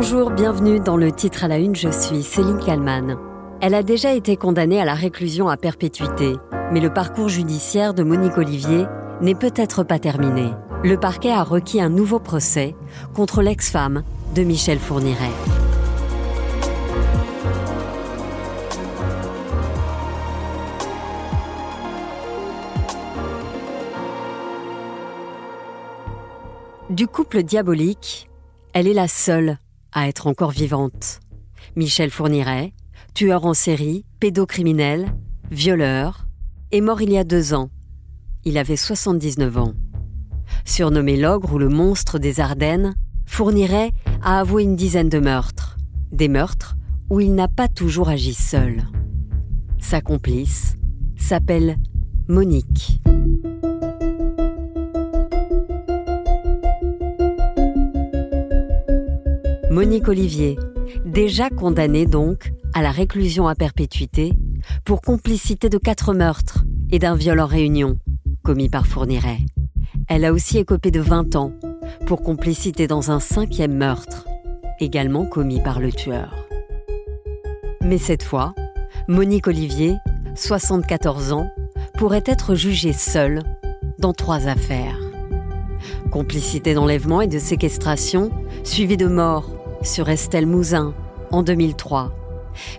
Bonjour, 0.00 0.30
bienvenue 0.30 0.78
dans 0.78 0.96
le 0.96 1.10
titre 1.10 1.42
à 1.42 1.48
la 1.48 1.58
une, 1.58 1.74
je 1.74 1.88
suis 1.88 2.22
Céline 2.22 2.60
Kalman. 2.64 3.18
Elle 3.60 3.74
a 3.74 3.82
déjà 3.82 4.12
été 4.14 4.36
condamnée 4.36 4.80
à 4.80 4.84
la 4.84 4.94
réclusion 4.94 5.48
à 5.48 5.56
perpétuité, 5.56 6.36
mais 6.70 6.78
le 6.78 6.92
parcours 6.92 7.28
judiciaire 7.28 7.94
de 7.94 8.04
Monique 8.04 8.38
Olivier 8.38 8.86
n'est 9.20 9.34
peut-être 9.34 9.82
pas 9.82 9.98
terminé. 9.98 10.52
Le 10.84 11.00
parquet 11.00 11.32
a 11.32 11.42
requis 11.42 11.80
un 11.80 11.88
nouveau 11.88 12.20
procès 12.20 12.76
contre 13.12 13.42
l'ex-femme 13.42 14.04
de 14.36 14.44
Michel 14.44 14.78
Fourniret. 14.78 15.32
Du 26.88 27.08
couple 27.08 27.42
diabolique, 27.42 28.30
elle 28.74 28.86
est 28.86 28.94
la 28.94 29.08
seule 29.08 29.58
à 29.98 30.08
être 30.08 30.26
encore 30.28 30.52
vivante. 30.52 31.20
Michel 31.74 32.10
Fourniret, 32.10 32.72
tueur 33.14 33.44
en 33.44 33.54
série, 33.54 34.04
pédocriminel, 34.20 35.12
violeur, 35.50 36.26
est 36.70 36.80
mort 36.80 37.02
il 37.02 37.10
y 37.10 37.18
a 37.18 37.24
deux 37.24 37.52
ans. 37.52 37.70
Il 38.44 38.58
avait 38.58 38.76
79 38.76 39.58
ans. 39.58 39.74
Surnommé 40.64 41.16
l'ogre 41.16 41.54
ou 41.54 41.58
le 41.58 41.68
monstre 41.68 42.18
des 42.18 42.40
Ardennes, 42.40 42.94
Fourniret 43.26 43.90
a 44.22 44.38
avoué 44.40 44.62
une 44.62 44.76
dizaine 44.76 45.08
de 45.08 45.18
meurtres. 45.18 45.76
Des 46.12 46.28
meurtres 46.28 46.76
où 47.10 47.20
il 47.20 47.34
n'a 47.34 47.48
pas 47.48 47.68
toujours 47.68 48.08
agi 48.08 48.34
seul. 48.34 48.84
Sa 49.80 50.00
complice 50.00 50.76
s'appelle 51.16 51.76
Monique. 52.28 53.00
Monique 59.70 60.08
Olivier, 60.08 60.58
déjà 61.04 61.50
condamnée 61.50 62.06
donc 62.06 62.52
à 62.72 62.80
la 62.80 62.90
réclusion 62.90 63.48
à 63.48 63.54
perpétuité 63.54 64.32
pour 64.86 65.02
complicité 65.02 65.68
de 65.68 65.76
quatre 65.76 66.14
meurtres 66.14 66.64
et 66.90 66.98
d'un 66.98 67.14
viol 67.14 67.38
en 67.38 67.46
réunion 67.46 67.98
commis 68.42 68.70
par 68.70 68.86
Fourniret. 68.86 69.40
Elle 70.08 70.24
a 70.24 70.32
aussi 70.32 70.56
écopé 70.56 70.90
de 70.90 71.00
20 71.00 71.36
ans 71.36 71.52
pour 72.06 72.22
complicité 72.22 72.86
dans 72.86 73.10
un 73.10 73.20
cinquième 73.20 73.74
meurtre, 73.74 74.26
également 74.80 75.26
commis 75.26 75.60
par 75.60 75.80
le 75.80 75.92
tueur. 75.92 76.34
Mais 77.82 77.98
cette 77.98 78.22
fois, 78.22 78.54
Monique 79.06 79.48
Olivier, 79.48 79.96
74 80.34 81.32
ans, 81.32 81.50
pourrait 81.98 82.24
être 82.24 82.54
jugée 82.54 82.94
seule 82.94 83.42
dans 83.98 84.14
trois 84.14 84.46
affaires. 84.46 84.98
Complicité 86.10 86.72
d'enlèvement 86.72 87.20
et 87.20 87.26
de 87.26 87.38
séquestration, 87.38 88.30
suivie 88.64 88.96
de 88.96 89.06
mort 89.06 89.57
sur 89.82 90.08
Estelle 90.08 90.46
Mouzin 90.46 90.94
en 91.30 91.42
2003, 91.42 92.12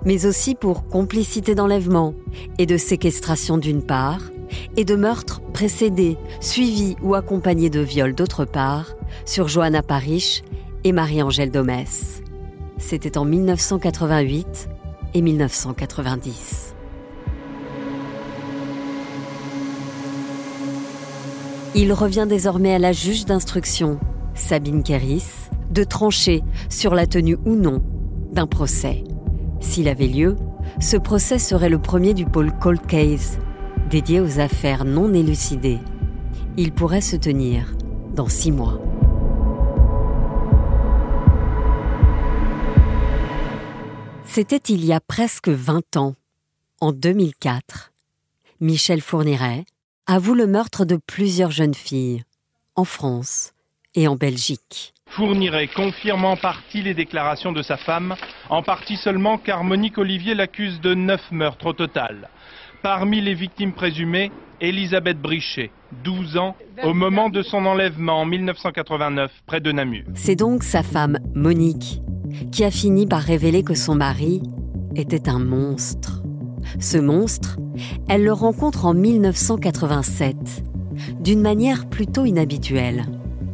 mais 0.05 0.25
aussi 0.25 0.55
pour 0.55 0.88
complicité 0.88 1.55
d'enlèvement 1.55 2.14
et 2.58 2.66
de 2.66 2.78
séquestration 2.78 3.58
d'une 3.58 3.81
part, 3.81 4.22
et 4.78 4.86
de 4.86 4.95
meurtres 4.95 5.42
précédés, 5.53 6.17
suivis 6.39 6.95
ou 7.02 7.16
accompagnés 7.16 7.70
de 7.70 7.80
viols 7.80 8.16
d'autre 8.16 8.45
part, 8.45 8.95
sur 9.25 9.47
Johanna 9.47 9.83
Parish 9.83 10.42
et 10.83 10.92
Marie-Angèle 10.92 11.52
Domès. 11.52 12.22
C'était 12.77 13.17
en 13.17 13.25
1988 13.25 14.70
et 15.14 15.22
1990. 15.22 16.75
Il 21.75 21.94
revient 21.94 22.25
désormais 22.27 22.73
à 22.73 22.80
la 22.80 22.92
juge 22.92 23.25
d'instruction, 23.25 24.00
Sabine 24.33 24.81
Kéris, 24.81 25.38
de 25.80 25.85
trancher 25.85 26.44
sur 26.69 26.94
la 26.94 27.08
tenue 27.08 27.38
ou 27.45 27.55
non 27.55 27.81
d'un 28.33 28.47
procès. 28.47 29.05
S'il 29.61 29.88
avait 29.88 30.08
lieu, 30.08 30.36
ce 30.81 30.97
procès 30.97 31.39
serait 31.39 31.69
le 31.69 31.80
premier 31.80 32.13
du 32.13 32.25
pôle 32.25 32.52
Cold 32.59 32.86
Case, 32.86 33.39
dédié 33.89 34.20
aux 34.20 34.39
affaires 34.39 34.83
non 34.83 35.14
élucidées. 35.14 35.80
Il 36.58 36.73
pourrait 36.73 36.99
se 36.99 37.15
tenir 37.15 37.73
dans 38.14 38.27
six 38.27 38.52
mois. 38.52 38.77
C'était 44.26 44.58
il 44.58 44.83
y 44.83 44.92
a 44.92 44.99
presque 44.99 45.48
20 45.48 45.95
ans, 45.95 46.15
en 46.82 46.92
2004. 46.92 47.93
Michel 48.59 48.99
Fourniret 48.99 49.64
avoue 50.08 50.36
le 50.36 50.45
meurtre 50.45 50.83
de 50.83 50.98
plusieurs 50.98 51.52
jeunes 51.52 51.73
filles, 51.73 52.26
en 52.76 52.83
France 52.83 53.53
et 53.99 54.08
en 54.08 54.15
Belgique. 54.15 54.93
Fourniret 55.08 55.67
confirme 55.67 56.23
en 56.23 56.37
partie 56.37 56.82
les 56.82 56.93
déclarations 56.93 57.52
de 57.52 57.61
sa 57.61 57.76
femme, 57.76 58.15
en 58.49 58.64
partie 58.64 58.95
seulement 58.95 59.37
car 59.37 59.65
Monique 59.65 59.98
Olivier 59.98 60.36
l'accuse 60.36 60.80
de 60.80 60.93
neuf 60.93 61.21
meurtres 61.32 61.65
au 61.65 61.73
total. 61.73 62.30
Parmi 62.82 63.20
les 63.20 63.33
victimes 63.33 63.73
présumées, 63.73 64.32
Elisabeth 64.61 65.20
Brichet, 65.20 65.71
12 66.05 66.38
ans, 66.38 66.55
au 66.83 66.93
moment 66.93 67.30
de 67.30 67.42
son 67.42 67.65
enlèvement 67.65 68.21
en 68.21 68.26
1989 68.26 69.32
près 69.45 69.59
de 69.59 69.71
Namur. 69.73 70.04
C'est 70.14 70.38
donc 70.38 70.64
sa 70.64 70.82
femme, 70.82 71.17
Monique, 71.36 72.02
qui 72.54 72.64
a 72.64 72.71
fini 72.71 73.05
par 73.05 73.21
révéler 73.21 73.64
que 73.64 73.76
son 73.76 73.95
mari 73.95 74.42
était 74.95 75.27
un 75.27 75.39
monstre. 75.39 76.21
Ce 76.80 76.98
monstre, 76.98 77.58
elle 78.08 78.23
le 78.23 78.33
rencontre 78.33 78.86
en 78.86 78.93
1987, 78.93 80.64
d'une 81.20 81.42
manière 81.42 81.89
plutôt 81.89 82.23
inhabituelle. 82.23 83.05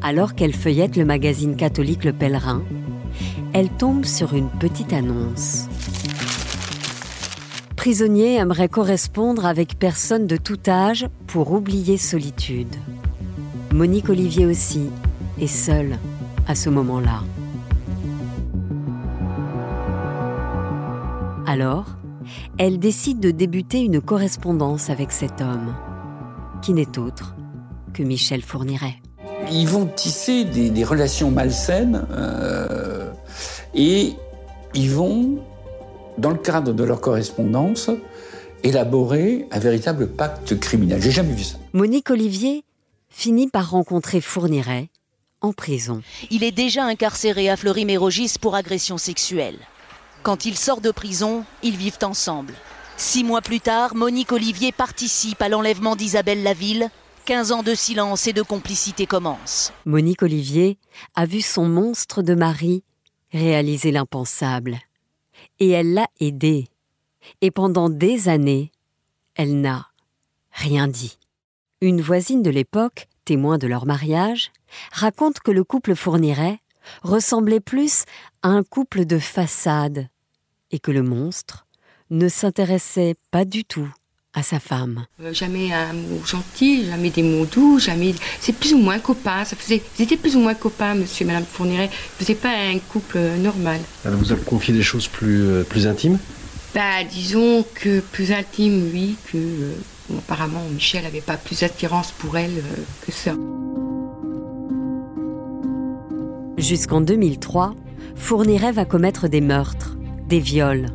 Alors 0.07 0.35
qu'elle 0.35 0.53
feuillette 0.53 0.97
le 0.97 1.03
magazine 1.03 1.55
catholique 1.55 2.03
Le 2.03 2.13
Pèlerin, 2.13 2.61
elle 3.53 3.69
tombe 3.69 4.05
sur 4.05 4.35
une 4.35 4.49
petite 4.49 4.93
annonce. 4.93 5.67
Prisonnier 7.75 8.35
aimerait 8.35 8.69
correspondre 8.69 9.47
avec 9.47 9.79
personne 9.79 10.27
de 10.27 10.37
tout 10.37 10.59
âge 10.67 11.07
pour 11.25 11.51
oublier 11.53 11.97
solitude. 11.97 12.75
Monique 13.73 14.09
Olivier 14.09 14.45
aussi 14.45 14.91
est 15.41 15.47
seule 15.47 15.97
à 16.47 16.53
ce 16.53 16.69
moment-là. 16.69 17.23
Alors, 21.47 21.97
elle 22.59 22.77
décide 22.77 23.19
de 23.19 23.31
débuter 23.31 23.79
une 23.81 24.01
correspondance 24.01 24.91
avec 24.91 25.11
cet 25.11 25.41
homme, 25.41 25.73
qui 26.61 26.73
n'est 26.73 26.99
autre 26.99 27.35
que 27.91 28.03
Michel 28.03 28.43
Fourniret 28.43 28.99
ils 29.51 29.67
vont 29.67 29.85
tisser 29.85 30.43
des, 30.45 30.83
relations 30.83 31.31
malsaines 31.31 32.05
euh, 32.11 33.11
et 33.73 34.13
ils 34.73 34.91
vont, 34.91 35.39
dans 36.17 36.31
le 36.31 36.37
cadre 36.37 36.73
de 36.73 36.83
leur 36.83 37.01
correspondance, 37.01 37.89
élaborer 38.63 39.47
un 39.51 39.59
véritable 39.59 40.07
pacte 40.07 40.59
criminel. 40.59 41.01
J'ai 41.01 41.11
jamais 41.11 41.33
vu 41.33 41.43
ça. 41.43 41.57
Monique 41.73 42.09
Olivier 42.09 42.63
finit 43.09 43.47
par 43.47 43.71
rencontrer 43.71 44.21
Fourniret 44.21 44.89
en 45.41 45.53
prison. 45.53 46.01
Il 46.31 46.43
est 46.43 46.51
déjà 46.51 46.83
incarcéré 46.83 47.49
à 47.49 47.57
Fleury-Mérogis 47.57 48.35
pour 48.41 48.55
agression 48.55 48.97
sexuelle. 48.97 49.57
Quand 50.23 50.45
il 50.45 50.57
sort 50.57 50.81
de 50.81 50.91
prison, 50.91 51.45
ils 51.61 51.77
vivent 51.77 51.99
ensemble. 52.01 52.53
Six 52.97 53.23
mois 53.23 53.41
plus 53.41 53.59
tard, 53.59 53.93
Monique 53.93 54.31
Olivier 54.31 54.71
participe 54.71 55.41
à 55.41 55.49
l'enlèvement 55.49 55.95
d'Isabelle 55.95 56.43
Laville, 56.43 56.89
15 57.25 57.51
ans 57.53 57.63
de 57.63 57.73
silence 57.73 58.27
et 58.27 58.33
de 58.33 58.43
complicité 58.43 59.07
commencent. 59.07 59.73
Monique 59.85 60.21
Olivier 60.21 60.77
a 61.15 61.25
vu 61.25 61.41
son 61.41 61.67
monstre 61.67 62.21
de 62.21 62.35
mari 62.35 62.83
réaliser 63.31 63.91
l'impensable. 63.91 64.77
Et 65.59 65.71
elle 65.71 65.95
l'a 65.95 66.07
aidé. 66.19 66.67
Et 67.41 67.49
pendant 67.49 67.89
des 67.89 68.29
années, 68.29 68.71
elle 69.33 69.59
n'a 69.59 69.87
rien 70.51 70.87
dit. 70.87 71.17
Une 71.81 71.99
voisine 71.99 72.43
de 72.43 72.51
l'époque, 72.51 73.07
témoin 73.25 73.57
de 73.57 73.65
leur 73.65 73.87
mariage, 73.87 74.51
raconte 74.91 75.39
que 75.39 75.51
le 75.51 75.63
couple 75.63 75.95
Fourniret 75.95 76.59
ressemblait 77.01 77.59
plus 77.59 78.03
à 78.43 78.49
un 78.49 78.63
couple 78.63 79.05
de 79.05 79.17
façade 79.17 80.09
et 80.69 80.77
que 80.77 80.91
le 80.91 81.01
monstre 81.01 81.65
ne 82.11 82.29
s'intéressait 82.29 83.15
pas 83.31 83.45
du 83.45 83.65
tout 83.65 83.91
à 84.35 84.43
sa 84.43 84.59
femme. 84.59 85.05
Euh, 85.23 85.33
jamais 85.33 85.73
un 85.73 85.93
mot 85.93 86.21
gentil, 86.25 86.85
jamais 86.85 87.09
des 87.09 87.23
mots 87.23 87.45
doux, 87.45 87.79
jamais. 87.79 88.13
C'est 88.39 88.53
plus 88.53 88.73
ou 88.73 88.77
moins 88.77 88.99
copain. 88.99 89.45
Ça 89.45 89.55
faisait, 89.55 89.81
ils 89.97 90.03
étaient 90.03 90.17
plus 90.17 90.35
ou 90.35 90.39
moins 90.39 90.53
copains, 90.53 90.93
monsieur 90.93 91.23
et 91.23 91.27
madame 91.27 91.45
Fourniret. 91.49 91.89
Ils 91.89 92.23
faisaient 92.23 92.35
pas 92.35 92.49
un 92.49 92.77
couple 92.79 93.17
euh, 93.17 93.37
normal. 93.37 93.79
Elle 94.03 94.11
vous 94.11 94.33
a 94.33 94.35
confié 94.35 94.73
des 94.73 94.83
choses 94.83 95.07
plus, 95.07 95.41
euh, 95.41 95.63
plus 95.63 95.87
intimes? 95.87 96.19
Bah, 96.73 97.03
disons 97.09 97.65
que 97.73 98.01
plus 98.01 98.33
intime, 98.33 98.89
oui, 98.93 99.15
que. 99.31 99.37
apparemment, 100.17 100.61
Michel 100.73 101.03
n'avait 101.03 101.21
pas 101.21 101.37
plus 101.37 101.61
d'attirance 101.61 102.11
pour 102.11 102.37
elle 102.37 102.61
que 103.05 103.13
ça. 103.13 103.33
Jusqu'en 106.57 106.99
2003, 106.99 107.73
Fourniret 108.15 108.73
va 108.73 108.83
commettre 108.83 109.29
des 109.29 109.39
meurtres, 109.39 109.95
des 110.27 110.39
viols. 110.39 110.87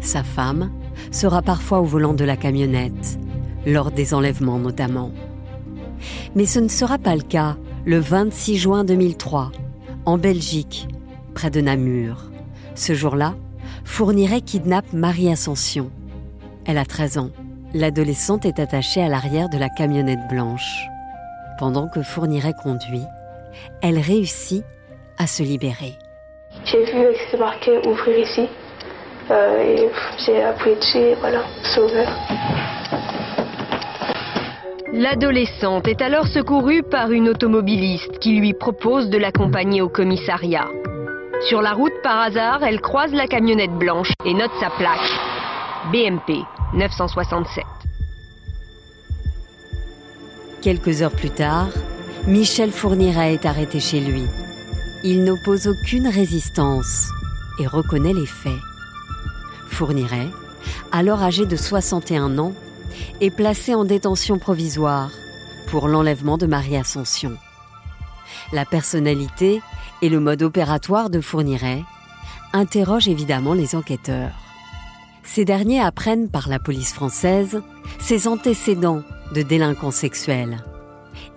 Sa 0.00 0.24
femme, 0.24 0.70
sera 1.16 1.40
parfois 1.40 1.80
au 1.80 1.84
volant 1.84 2.12
de 2.12 2.24
la 2.24 2.36
camionnette, 2.36 3.18
lors 3.64 3.90
des 3.90 4.12
enlèvements 4.12 4.58
notamment. 4.58 5.12
Mais 6.34 6.44
ce 6.44 6.60
ne 6.60 6.68
sera 6.68 6.98
pas 6.98 7.16
le 7.16 7.22
cas 7.22 7.56
le 7.86 7.98
26 7.98 8.58
juin 8.58 8.84
2003, 8.84 9.50
en 10.04 10.18
Belgique, 10.18 10.88
près 11.34 11.50
de 11.50 11.62
Namur. 11.62 12.30
Ce 12.74 12.92
jour-là, 12.92 13.34
Fourniret 13.84 14.42
kidnappe 14.42 14.92
Marie 14.92 15.32
Ascension. 15.32 15.90
Elle 16.66 16.76
a 16.76 16.84
13 16.84 17.18
ans. 17.18 17.30
L'adolescente 17.72 18.44
est 18.44 18.60
attachée 18.60 19.02
à 19.02 19.08
l'arrière 19.08 19.48
de 19.48 19.56
la 19.56 19.70
camionnette 19.70 20.28
blanche. 20.28 20.86
Pendant 21.58 21.88
que 21.88 22.02
Fourniret 22.02 22.54
conduit, 22.62 23.04
elle 23.80 23.98
réussit 23.98 24.64
à 25.16 25.26
se 25.26 25.42
libérer. 25.42 25.94
J'ai 26.66 26.84
vu 26.84 26.92
que 26.92 27.18
c'était 27.24 27.38
marqué 27.38 27.78
ouvrir 27.88 28.18
ici. 28.18 28.48
Euh, 29.30 29.60
et 29.60 29.90
j'ai 30.24 30.42
appuyé 30.42 30.76
dessus 30.76 30.98
et 30.98 31.14
voilà, 31.14 31.42
sauveur. 31.62 32.08
L'adolescente 34.92 35.88
est 35.88 36.00
alors 36.00 36.26
secourue 36.26 36.82
par 36.82 37.10
une 37.10 37.28
automobiliste 37.28 38.18
qui 38.20 38.38
lui 38.38 38.54
propose 38.54 39.10
de 39.10 39.18
l'accompagner 39.18 39.82
au 39.82 39.88
commissariat. 39.88 40.68
Sur 41.48 41.60
la 41.60 41.72
route, 41.72 41.92
par 42.02 42.20
hasard, 42.20 42.62
elle 42.62 42.80
croise 42.80 43.12
la 43.12 43.26
camionnette 43.26 43.72
blanche 43.72 44.10
et 44.24 44.32
note 44.32 44.52
sa 44.58 44.70
plaque. 44.70 45.10
BMP 45.92 46.44
967. 46.74 47.64
Quelques 50.62 51.02
heures 51.02 51.12
plus 51.12 51.30
tard, 51.30 51.68
Michel 52.26 52.70
Fourniret 52.70 53.34
est 53.34 53.44
arrêté 53.44 53.80
chez 53.80 54.00
lui. 54.00 54.24
Il 55.04 55.24
n'oppose 55.24 55.68
aucune 55.68 56.08
résistance 56.08 57.10
et 57.60 57.66
reconnaît 57.66 58.14
les 58.14 58.26
faits. 58.26 58.75
Fourniret, 59.68 60.28
alors 60.92 61.22
âgé 61.22 61.46
de 61.46 61.56
61 61.56 62.38
ans, 62.38 62.54
est 63.20 63.30
placé 63.30 63.74
en 63.74 63.84
détention 63.84 64.38
provisoire 64.38 65.10
pour 65.68 65.88
l'enlèvement 65.88 66.38
de 66.38 66.46
Marie 66.46 66.76
Ascension. 66.76 67.36
La 68.52 68.64
personnalité 68.64 69.60
et 70.02 70.08
le 70.08 70.20
mode 70.20 70.42
opératoire 70.42 71.10
de 71.10 71.20
Fourniret 71.20 71.82
interrogent 72.52 73.08
évidemment 73.08 73.54
les 73.54 73.74
enquêteurs. 73.74 74.32
Ces 75.22 75.44
derniers 75.44 75.80
apprennent 75.80 76.28
par 76.28 76.48
la 76.48 76.58
police 76.58 76.92
française 76.92 77.60
ses 77.98 78.28
antécédents 78.28 79.02
de 79.34 79.42
délinquants 79.42 79.90
sexuels. 79.90 80.64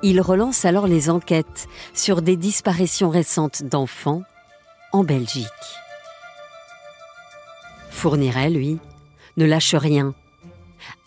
Ils 0.04 0.22
relancent 0.22 0.66
alors 0.66 0.88
les 0.88 1.10
enquêtes 1.10 1.68
sur 1.94 2.22
des 2.22 2.38
disparitions 2.38 3.10
récentes 3.10 3.64
d'enfants 3.64 4.22
en 4.92 5.04
Belgique. 5.04 5.46
Fourniret, 8.00 8.50
lui, 8.50 8.80
ne 9.36 9.44
lâche 9.44 9.76
rien. 9.76 10.14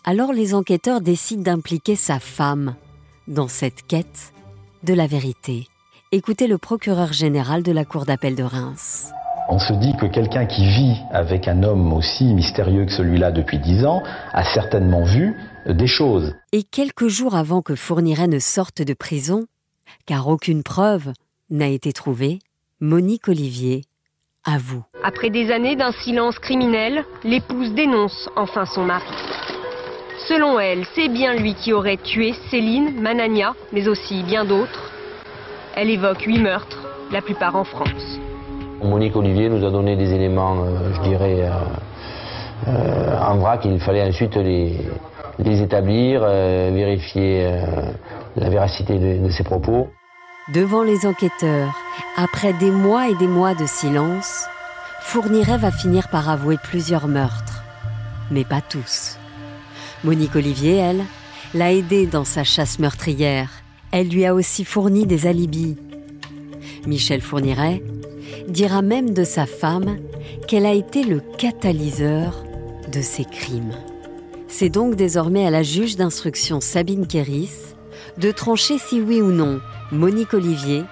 Alors 0.03 0.31
les 0.31 0.53
enquêteurs 0.53 1.01
décident 1.01 1.41
d'impliquer 1.41 1.95
sa 1.95 2.19
femme 2.19 2.75
dans 3.27 3.47
cette 3.47 3.81
quête 3.87 4.31
de 4.83 4.93
la 4.93 5.07
vérité. 5.07 5.65
Écoutez 6.11 6.45
le 6.45 6.59
procureur 6.59 7.11
général 7.11 7.63
de 7.63 7.71
la 7.71 7.83
Cour 7.83 8.05
d'appel 8.05 8.35
de 8.35 8.43
Reims. 8.43 9.11
On 9.49 9.57
se 9.57 9.73
dit 9.73 9.97
que 9.99 10.05
quelqu'un 10.05 10.45
qui 10.45 10.67
vit 10.67 10.95
avec 11.09 11.47
un 11.47 11.63
homme 11.63 11.91
aussi 11.93 12.25
mystérieux 12.25 12.85
que 12.85 12.91
celui-là 12.91 13.31
depuis 13.31 13.57
dix 13.57 13.87
ans 13.87 14.03
a 14.31 14.43
certainement 14.53 15.03
vu 15.03 15.35
des 15.65 15.87
choses. 15.87 16.35
Et 16.51 16.61
quelques 16.61 17.07
jours 17.07 17.35
avant 17.35 17.63
que 17.63 17.73
Fourniret 17.73 18.27
ne 18.27 18.37
sorte 18.37 18.83
de 18.83 18.93
prison, 18.93 19.47
car 20.05 20.27
aucune 20.27 20.61
preuve 20.61 21.11
n'a 21.49 21.69
été 21.69 21.91
trouvée, 21.91 22.37
Monique 22.79 23.29
Olivier 23.29 23.81
avoue. 24.43 24.83
Après 25.05 25.29
des 25.29 25.51
années 25.51 25.75
d'un 25.75 25.91
silence 25.91 26.39
criminel, 26.39 27.03
l'épouse 27.25 27.73
dénonce 27.73 28.29
enfin 28.37 28.65
son 28.65 28.83
mari. 28.85 29.03
Selon 30.29 30.57
elle, 30.61 30.85
c'est 30.95 31.09
bien 31.09 31.33
lui 31.33 31.55
qui 31.55 31.73
aurait 31.73 31.97
tué 31.97 32.33
Céline, 32.49 33.01
Manania, 33.01 33.53
mais 33.73 33.89
aussi 33.89 34.23
bien 34.23 34.45
d'autres. 34.45 34.91
Elle 35.75 35.89
évoque 35.89 36.21
huit 36.21 36.39
meurtres, 36.39 36.87
la 37.11 37.21
plupart 37.21 37.57
en 37.57 37.65
France. 37.65 38.17
Monique 38.81 39.17
Olivier 39.17 39.49
nous 39.49 39.65
a 39.65 39.71
donné 39.71 39.97
des 39.97 40.13
éléments, 40.13 40.63
euh, 40.63 40.93
je 40.93 41.01
dirais, 41.01 41.41
euh, 41.41 41.51
euh, 42.69 43.19
en 43.19 43.37
vrac. 43.39 43.65
Il 43.65 43.81
fallait 43.81 44.07
ensuite 44.07 44.37
les, 44.37 44.77
les 45.39 45.61
établir, 45.61 46.21
euh, 46.23 46.71
vérifier 46.73 47.41
euh, 47.43 47.91
la 48.37 48.49
véracité 48.49 48.97
de, 48.97 49.25
de 49.25 49.29
ses 49.29 49.43
propos. 49.43 49.89
Devant 50.53 50.83
les 50.83 51.05
enquêteurs, 51.05 51.73
après 52.15 52.53
des 52.53 52.71
mois 52.71 53.09
et 53.09 53.15
des 53.15 53.27
mois 53.27 53.53
de 53.53 53.65
silence, 53.65 54.47
Fourniret 55.05 55.59
va 55.59 55.71
finir 55.71 56.07
par 56.07 56.27
avouer 56.27 56.57
plusieurs 56.57 57.07
meurtres, 57.07 57.61
mais 58.31 58.43
pas 58.43 58.61
tous. 58.61 59.19
Monique 60.03 60.35
Olivier, 60.35 60.77
elle, 60.77 61.03
l'a 61.53 61.71
aidé 61.71 62.07
dans 62.07 62.23
sa 62.25 62.43
chasse 62.43 62.79
meurtrière. 62.79 63.51
Elle 63.91 64.09
lui 64.09 64.25
a 64.25 64.33
aussi 64.33 64.65
fourni 64.65 65.05
des 65.05 65.27
alibis. 65.27 65.77
Michel 66.87 67.21
Fourniret 67.21 67.83
dira 68.47 68.81
même 68.81 69.13
de 69.13 69.23
sa 69.23 69.45
femme 69.45 69.97
qu'elle 70.47 70.65
a 70.65 70.73
été 70.73 71.03
le 71.03 71.21
catalyseur 71.37 72.43
de 72.91 73.01
ses 73.01 73.25
crimes. 73.25 73.75
C'est 74.47 74.69
donc 74.69 74.95
désormais 74.95 75.45
à 75.45 75.51
la 75.51 75.61
juge 75.61 75.95
d'instruction 75.95 76.59
Sabine 76.59 77.05
Kéris 77.05 77.75
de 78.17 78.31
trancher 78.31 78.79
si 78.79 78.99
oui 78.99 79.21
ou 79.21 79.31
non 79.31 79.61
Monique 79.91 80.33
Olivier 80.33 80.83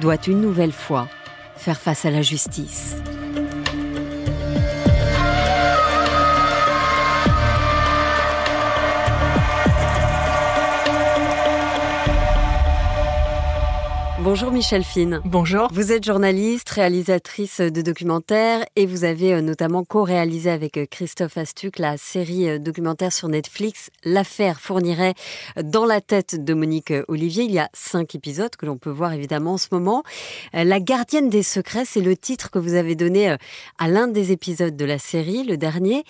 doit 0.00 0.16
une 0.26 0.40
nouvelle 0.40 0.72
fois 0.72 1.06
faire 1.56 1.78
face 1.78 2.06
à 2.06 2.10
la 2.10 2.22
justice. 2.22 2.96
Bonjour 14.26 14.50
Michel 14.50 14.82
Fine. 14.82 15.20
Bonjour. 15.24 15.68
Vous 15.72 15.92
êtes 15.92 16.04
journaliste, 16.04 16.68
réalisatrice 16.70 17.60
de 17.60 17.80
documentaires 17.80 18.64
et 18.74 18.84
vous 18.84 19.04
avez 19.04 19.34
euh, 19.34 19.40
notamment 19.40 19.84
co-réalisé 19.84 20.50
avec 20.50 20.78
euh, 20.78 20.84
Christophe 20.90 21.36
Astuc 21.36 21.78
la 21.78 21.96
série 21.96 22.48
euh, 22.48 22.58
documentaire 22.58 23.12
sur 23.12 23.28
Netflix 23.28 23.88
L'affaire 24.02 24.58
fournirait 24.58 25.14
dans 25.62 25.84
la 25.84 26.00
tête 26.00 26.44
de 26.44 26.54
Monique 26.54 26.92
Olivier. 27.06 27.44
Il 27.44 27.52
y 27.52 27.60
a 27.60 27.68
cinq 27.72 28.16
épisodes 28.16 28.56
que 28.56 28.66
l'on 28.66 28.78
peut 28.78 28.90
voir 28.90 29.12
évidemment 29.12 29.52
en 29.52 29.58
ce 29.58 29.68
moment. 29.70 30.02
La 30.52 30.80
gardienne 30.80 31.28
des 31.28 31.44
secrets, 31.44 31.84
c'est 31.84 32.00
le 32.00 32.16
titre 32.16 32.50
que 32.50 32.58
vous 32.58 32.74
avez 32.74 32.96
donné 32.96 33.36
à 33.78 33.88
l'un 33.88 34.08
des 34.08 34.32
épisodes 34.32 34.76
de 34.76 34.84
la 34.84 34.98
série, 34.98 35.44
le 35.44 35.56
dernier. 35.56 36.04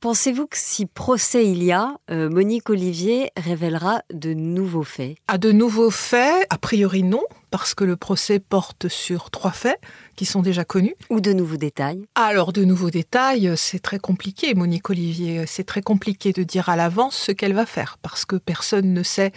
Pensez-vous 0.00 0.46
que 0.46 0.58
si 0.58 0.84
procès 0.84 1.46
il 1.46 1.64
y 1.64 1.72
a, 1.72 1.96
euh, 2.10 2.28
Monique 2.28 2.68
Olivier 2.68 3.30
révélera 3.34 4.02
de 4.12 4.34
nouveaux 4.34 4.82
faits? 4.82 5.16
À 5.26 5.38
de 5.38 5.52
nouveaux 5.52 5.90
faits, 5.90 6.46
a 6.50 6.58
priori 6.58 7.02
non, 7.02 7.22
parce 7.50 7.74
que 7.74 7.84
le 7.84 7.96
procès 7.96 8.38
porte 8.38 8.88
sur 8.88 9.30
trois 9.30 9.52
faits 9.52 9.78
qui 10.16 10.24
sont 10.24 10.42
déjà 10.42 10.64
connus. 10.64 10.94
Ou 11.10 11.20
de 11.20 11.32
nouveaux 11.32 11.58
détails 11.58 12.06
Alors, 12.14 12.52
de 12.52 12.64
nouveaux 12.64 12.90
détails, 12.90 13.52
c'est 13.56 13.78
très 13.78 13.98
compliqué, 13.98 14.54
Monique 14.54 14.90
Olivier. 14.90 15.44
C'est 15.46 15.64
très 15.64 15.82
compliqué 15.82 16.32
de 16.32 16.42
dire 16.42 16.68
à 16.68 16.76
l'avance 16.76 17.16
ce 17.16 17.32
qu'elle 17.32 17.52
va 17.52 17.66
faire, 17.66 17.98
parce 18.02 18.24
que 18.24 18.36
personne 18.36 18.92
ne 18.92 19.02
sait 19.02 19.32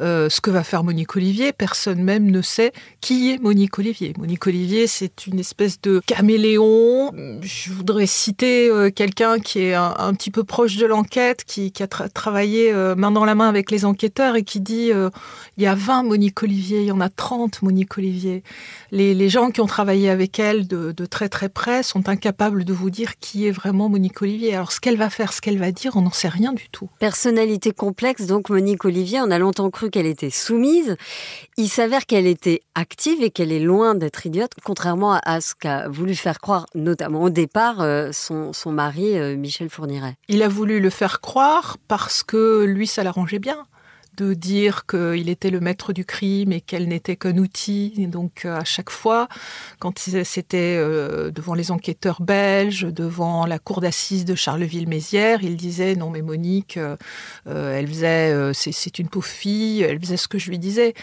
euh, 0.00 0.28
ce 0.28 0.40
que 0.40 0.50
va 0.50 0.64
faire 0.64 0.84
Monique 0.84 1.16
Olivier, 1.16 1.52
personne 1.52 2.02
même 2.02 2.30
ne 2.30 2.42
sait 2.42 2.72
qui 3.00 3.30
est 3.30 3.40
Monique 3.40 3.78
Olivier. 3.78 4.12
Monique 4.18 4.46
Olivier, 4.46 4.86
c'est 4.86 5.26
une 5.26 5.38
espèce 5.38 5.80
de 5.80 6.00
caméléon. 6.06 7.12
Je 7.40 7.72
voudrais 7.72 8.06
citer 8.06 8.68
euh, 8.68 8.90
quelqu'un 8.90 9.38
qui 9.38 9.60
est 9.60 9.74
un, 9.74 9.94
un, 9.96 10.14
petit 10.14 10.32
peu 10.32 10.42
proche 10.42 10.76
de 10.76 10.86
l'enquête, 10.86 11.44
qui, 11.44 11.70
qui, 11.70 11.82
a 11.82 11.86
tra 11.86 12.08
travaillé 12.08 12.72
euh, 12.72 12.96
main 12.96 13.12
dans 13.12 13.24
la 13.24 13.36
main 13.36 13.48
avec 13.48 13.70
les 13.70 13.84
enquêteurs 13.84 14.34
et 14.34 14.42
qui 14.42 14.60
dit 14.60 14.90
il 15.56 15.62
y 15.62 15.66
a 15.66 15.74
20 15.74 16.02
Monique 16.02 16.42
Olivier, 16.42 16.80
il 16.80 16.86
y 16.86 16.92
en 16.92 17.00
a 17.00 17.08
30 17.08 17.53
Monique 17.62 17.96
Olivier. 17.98 18.42
Les, 18.90 19.14
les 19.14 19.28
gens 19.28 19.50
qui 19.50 19.60
ont 19.60 19.66
travaillé 19.66 20.10
avec 20.10 20.38
elle 20.38 20.66
de, 20.66 20.92
de, 20.92 21.06
très 21.06 21.28
très 21.28 21.48
près 21.48 21.82
sont 21.82 22.08
incapables 22.08 22.64
de 22.64 22.72
vous 22.72 22.90
dire 22.90 23.18
qui 23.18 23.46
est 23.46 23.50
vraiment 23.50 23.88
Monique 23.88 24.22
Olivier. 24.22 24.54
Alors 24.54 24.72
ce 24.72 24.80
qu'elle 24.80 24.96
va 24.96 25.10
faire, 25.10 25.32
ce 25.32 25.40
qu'elle 25.40 25.58
va 25.58 25.72
dire, 25.72 25.96
on 25.96 26.02
n'en 26.02 26.10
sait 26.10 26.28
rien 26.28 26.52
du 26.52 26.68
tout. 26.70 26.88
Personnalité 26.98 27.72
complexe, 27.72 28.26
donc 28.26 28.50
Monique 28.50 28.84
Olivier, 28.84 29.20
on 29.20 29.30
a 29.30 29.38
longtemps 29.38 29.70
cru 29.70 29.90
qu'elle 29.90 30.06
était 30.06 30.30
soumise. 30.30 30.96
Il 31.56 31.68
s'avère 31.68 32.06
qu'elle 32.06 32.26
était 32.26 32.62
active 32.74 33.22
et 33.22 33.30
qu'elle 33.30 33.52
est 33.52 33.60
loin 33.60 33.94
d'être 33.94 34.26
idiote, 34.26 34.52
contrairement 34.64 35.20
à 35.24 35.40
ce 35.40 35.54
qu'a 35.54 35.88
voulu 35.88 36.14
faire 36.14 36.40
croire, 36.40 36.66
notamment 36.74 37.22
au 37.22 37.30
départ, 37.30 37.80
euh, 37.80 38.10
son, 38.12 38.52
son, 38.52 38.72
mari 38.72 39.18
euh, 39.18 39.36
Michel 39.36 39.68
Fourniret. 39.68 40.16
Il 40.28 40.42
a 40.42 40.48
voulu 40.48 40.80
le 40.80 40.90
faire 40.90 41.20
croire 41.20 41.76
parce 41.88 42.22
que 42.22 42.64
lui, 42.64 42.86
ça 42.86 43.02
l'arrangeait 43.04 43.38
bien 43.38 43.66
de 44.16 44.34
dire 44.34 44.86
qu'il 44.86 45.28
était 45.28 45.50
le 45.50 45.60
maître 45.60 45.92
du 45.92 46.04
crime 46.04 46.52
et 46.52 46.60
qu'elle 46.60 46.88
n'était 46.88 47.16
qu'un 47.16 47.38
outil. 47.38 48.06
Donc 48.08 48.44
à 48.44 48.64
chaque 48.64 48.90
fois, 48.90 49.28
quand 49.78 49.98
c'était 49.98 50.76
euh, 50.78 51.30
devant 51.30 51.54
les 51.54 51.70
enquêteurs 51.70 52.22
belges, 52.22 52.86
devant 52.86 53.46
la 53.46 53.58
cour 53.58 53.80
d'assises 53.80 54.24
de 54.24 54.34
Charleville-Mézières, 54.34 55.42
il 55.42 55.56
disait 55.56 55.94
non 55.94 56.10
mais 56.10 56.22
Monique, 56.22 56.76
euh, 56.76 56.96
elle 57.46 57.88
faisait, 57.88 58.32
euh, 58.32 58.52
c'est 58.52 58.98
une 58.98 59.08
pauvre 59.08 59.26
fille, 59.26 59.82
elle 59.82 60.00
faisait 60.00 60.16
ce 60.16 60.28
que 60.28 60.38
je 60.38 60.50
lui 60.50 60.58
disais 60.58 60.94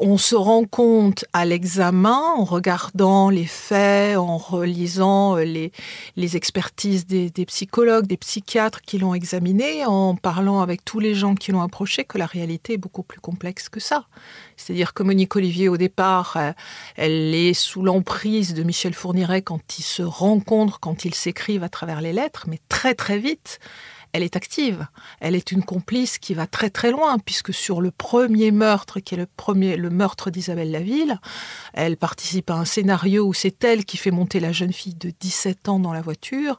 On 0.00 0.18
se 0.18 0.34
rend 0.34 0.64
compte 0.64 1.24
à 1.32 1.44
l'examen, 1.44 2.20
en 2.36 2.44
regardant 2.44 3.30
les 3.30 3.46
faits, 3.46 4.16
en 4.18 4.36
relisant 4.36 5.36
les, 5.36 5.72
les 6.16 6.36
expertises 6.36 7.06
des, 7.06 7.30
des 7.30 7.46
psychologues, 7.46 8.06
des 8.06 8.16
psychiatres 8.16 8.82
qui 8.82 8.98
l'ont 8.98 9.14
examiné, 9.14 9.86
en 9.86 10.14
parlant 10.14 10.60
avec 10.60 10.84
tous 10.84 11.00
les 11.00 11.14
gens 11.14 11.34
qui 11.34 11.52
l'ont 11.52 11.62
approché, 11.62 12.04
que 12.04 12.18
la 12.18 12.26
réalité 12.26 12.74
est 12.74 12.78
beaucoup 12.78 13.02
plus 13.02 13.20
complexe 13.20 13.68
que 13.68 13.80
ça. 13.80 14.04
C'est-à-dire 14.56 14.92
que 14.92 15.02
Monique 15.02 15.34
Olivier, 15.36 15.68
au 15.68 15.76
départ, 15.76 16.34
euh, 16.36 16.52
elle 16.96 17.34
est 17.34 17.54
sous 17.54 17.82
l'emprise 17.82 18.54
de 18.54 18.62
Michel 18.62 18.94
Fourniret 18.94 19.42
quand 19.42 19.78
ils 19.78 19.84
se 19.84 20.02
rencontrent, 20.02 20.80
quand 20.80 21.04
ils 21.04 21.14
s'écrivent 21.14 21.64
à 21.64 21.68
travers 21.68 22.00
les 22.00 22.12
lettres, 22.12 22.46
mais 22.48 22.60
très 22.68 22.94
très 22.94 23.18
vite, 23.18 23.60
elle 24.16 24.22
est 24.22 24.36
active. 24.36 24.86
Elle 25.20 25.34
est 25.34 25.52
une 25.52 25.62
complice 25.62 26.18
qui 26.18 26.34
va 26.34 26.46
très 26.46 26.70
très 26.70 26.90
loin, 26.90 27.18
puisque 27.18 27.52
sur 27.52 27.80
le 27.80 27.90
premier 27.90 28.50
meurtre, 28.50 29.00
qui 29.00 29.14
est 29.14 29.18
le 29.18 29.90
meurtre 29.90 30.30
d'Isabelle 30.30 30.70
Laville, 30.70 31.20
elle 31.74 31.96
participe 31.96 32.50
à 32.50 32.54
un 32.54 32.64
scénario 32.64 33.24
où 33.26 33.34
c'est 33.34 33.62
elle 33.62 33.84
qui 33.84 33.96
fait 33.96 34.10
monter 34.10 34.40
la 34.40 34.52
jeune 34.52 34.72
fille 34.72 34.94
de 34.94 35.12
17 35.20 35.68
ans 35.68 35.78
dans 35.78 35.92
la 35.92 36.00
voiture, 36.00 36.58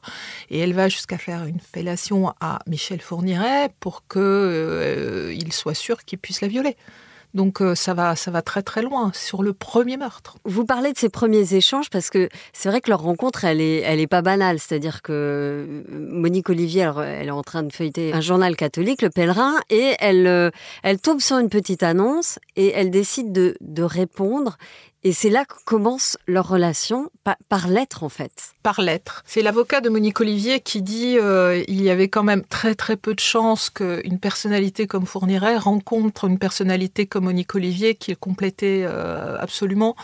et 0.50 0.60
elle 0.60 0.72
va 0.72 0.88
jusqu'à 0.88 1.18
faire 1.18 1.44
une 1.44 1.60
fellation 1.60 2.32
à 2.40 2.60
Michel 2.66 3.00
Fourniret 3.00 3.70
pour 3.80 4.06
qu'il 4.06 4.20
euh, 4.20 5.50
soit 5.50 5.74
sûr 5.74 6.04
qu'il 6.04 6.18
puisse 6.18 6.40
la 6.40 6.48
violer. 6.48 6.76
Donc 7.38 7.62
euh, 7.62 7.76
ça 7.76 7.94
va, 7.94 8.16
ça 8.16 8.32
va 8.32 8.42
très 8.42 8.62
très 8.62 8.82
loin 8.82 9.12
sur 9.14 9.44
le 9.44 9.52
premier 9.52 9.96
meurtre. 9.96 10.38
Vous 10.44 10.64
parlez 10.64 10.92
de 10.92 10.98
ces 10.98 11.08
premiers 11.08 11.54
échanges 11.54 11.88
parce 11.88 12.10
que 12.10 12.28
c'est 12.52 12.68
vrai 12.68 12.80
que 12.80 12.90
leur 12.90 13.00
rencontre, 13.00 13.44
elle 13.44 13.60
est, 13.60 13.76
elle 13.76 14.00
est 14.00 14.08
pas 14.08 14.22
banale. 14.22 14.58
C'est-à-dire 14.58 15.02
que 15.02 15.12
euh, 15.12 15.82
Monique 15.88 16.50
Olivier, 16.50 16.90
elle, 17.00 17.28
est 17.28 17.30
en 17.30 17.44
train 17.44 17.62
de 17.62 17.72
feuilleter 17.72 18.12
un 18.12 18.20
journal 18.20 18.56
catholique, 18.56 19.02
Le 19.02 19.10
Pèlerin, 19.10 19.54
et 19.70 19.94
elle, 20.00 20.26
euh, 20.26 20.50
elle 20.82 20.98
tombe 20.98 21.20
sur 21.20 21.38
une 21.38 21.48
petite 21.48 21.84
annonce 21.84 22.40
et 22.56 22.72
elle 22.74 22.90
décide 22.90 23.30
de, 23.30 23.56
de 23.60 23.84
répondre. 23.84 24.58
Et 25.04 25.12
c'est 25.12 25.30
là 25.30 25.44
que 25.44 25.54
commence 25.64 26.16
leur 26.26 26.48
relation, 26.48 27.10
par, 27.48 27.68
lettre 27.68 28.02
en 28.02 28.08
fait. 28.08 28.32
Par 28.62 28.80
lettre. 28.80 29.22
C'est 29.26 29.42
l'avocat 29.42 29.80
de 29.80 29.88
Monique 29.88 30.20
Olivier 30.20 30.60
qui 30.60 30.82
dit 30.82 31.16
euh, 31.18 31.62
il 31.68 31.82
y 31.82 31.90
avait 31.90 32.08
quand 32.08 32.22
même 32.22 32.44
très 32.44 32.74
très 32.74 32.96
peu 32.96 33.14
de 33.14 33.20
chances 33.20 33.70
qu'une 33.70 34.18
personnalité 34.18 34.86
comme 34.86 35.06
Fourniret 35.06 35.56
rencontre 35.56 36.26
une 36.26 36.38
personnalité 36.38 37.06
comme 37.06 37.24
Monique 37.24 37.54
Olivier 37.54 37.94
qui 37.94 38.10
est 38.10 38.18
complétée 38.18 38.84
euh, 38.86 39.36
absolument. 39.38 39.96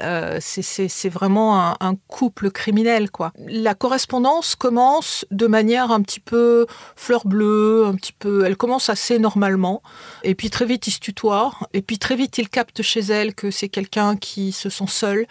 Euh, 0.00 0.38
c'est 0.40 1.08
vraiment 1.08 1.76
un, 1.80 1.94
couple 2.06 2.50
criminel 2.50 3.10
quoi. 3.10 3.32
La 3.46 3.74
correspondance 3.74 4.54
commence 4.54 5.26
de 5.30 5.46
manière 5.46 5.90
un 5.90 6.00
petit 6.02 6.20
peu 6.20 6.66
fleur 6.96 7.26
bleue, 7.26 7.84
un 7.86 7.94
petit 7.94 8.12
peu. 8.12 8.44
Elle 8.44 8.56
commence 8.56 8.88
assez 8.88 9.18
normalement. 9.18 9.82
Et 10.22 10.34
puis 10.34 10.50
très 10.50 10.64
vite 10.64 10.86
il 10.86 10.92
se 10.92 11.00
tutoie. 11.00 11.52
Et 11.72 11.82
puis 11.82 11.98
très 11.98 12.16
vite 12.16 12.38
il 12.38 12.48
capte 12.48 12.82
chez 12.82 13.00
elle 13.00 13.34
que 13.34 13.50
c'est 13.50 13.68
quelqu'un 13.68 14.16
qui 14.16 14.47
qui 14.48 14.52
se 14.52 14.70
sont 14.70 14.86
seuls, 14.86 15.26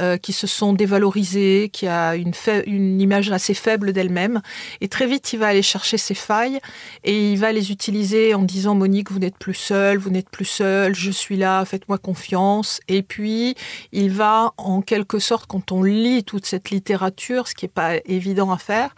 euh, 0.00 0.16
qui 0.16 0.32
se 0.32 0.48
sont 0.48 0.72
dévalorisés, 0.72 1.70
qui 1.72 1.86
a 1.86 2.16
une, 2.16 2.32
une 2.66 3.00
image 3.00 3.30
assez 3.30 3.54
faible 3.54 3.92
d'elle-même. 3.92 4.42
Et 4.80 4.88
très 4.88 5.06
vite, 5.06 5.32
il 5.32 5.38
va 5.38 5.46
aller 5.46 5.62
chercher 5.62 5.98
ses 5.98 6.14
failles 6.14 6.58
et 7.04 7.32
il 7.32 7.38
va 7.38 7.52
les 7.52 7.70
utiliser 7.70 8.34
en 8.34 8.42
disant 8.42 8.74
Monique, 8.74 9.12
vous 9.12 9.20
n'êtes 9.20 9.38
plus 9.38 9.54
seule, 9.54 9.98
vous 9.98 10.10
n'êtes 10.10 10.28
plus 10.28 10.44
seule, 10.44 10.96
je 10.96 11.12
suis 11.12 11.36
là, 11.36 11.64
faites-moi 11.64 11.98
confiance. 11.98 12.80
Et 12.88 13.02
puis, 13.02 13.54
il 13.92 14.10
va 14.10 14.52
en 14.56 14.80
quelque 14.80 15.20
sorte, 15.20 15.46
quand 15.46 15.70
on 15.70 15.84
lit 15.84 16.24
toute 16.24 16.44
cette 16.44 16.70
littérature, 16.70 17.46
ce 17.46 17.54
qui 17.54 17.66
n'est 17.66 17.70
pas 17.72 17.98
évident 18.04 18.50
à 18.50 18.58
faire, 18.58 18.96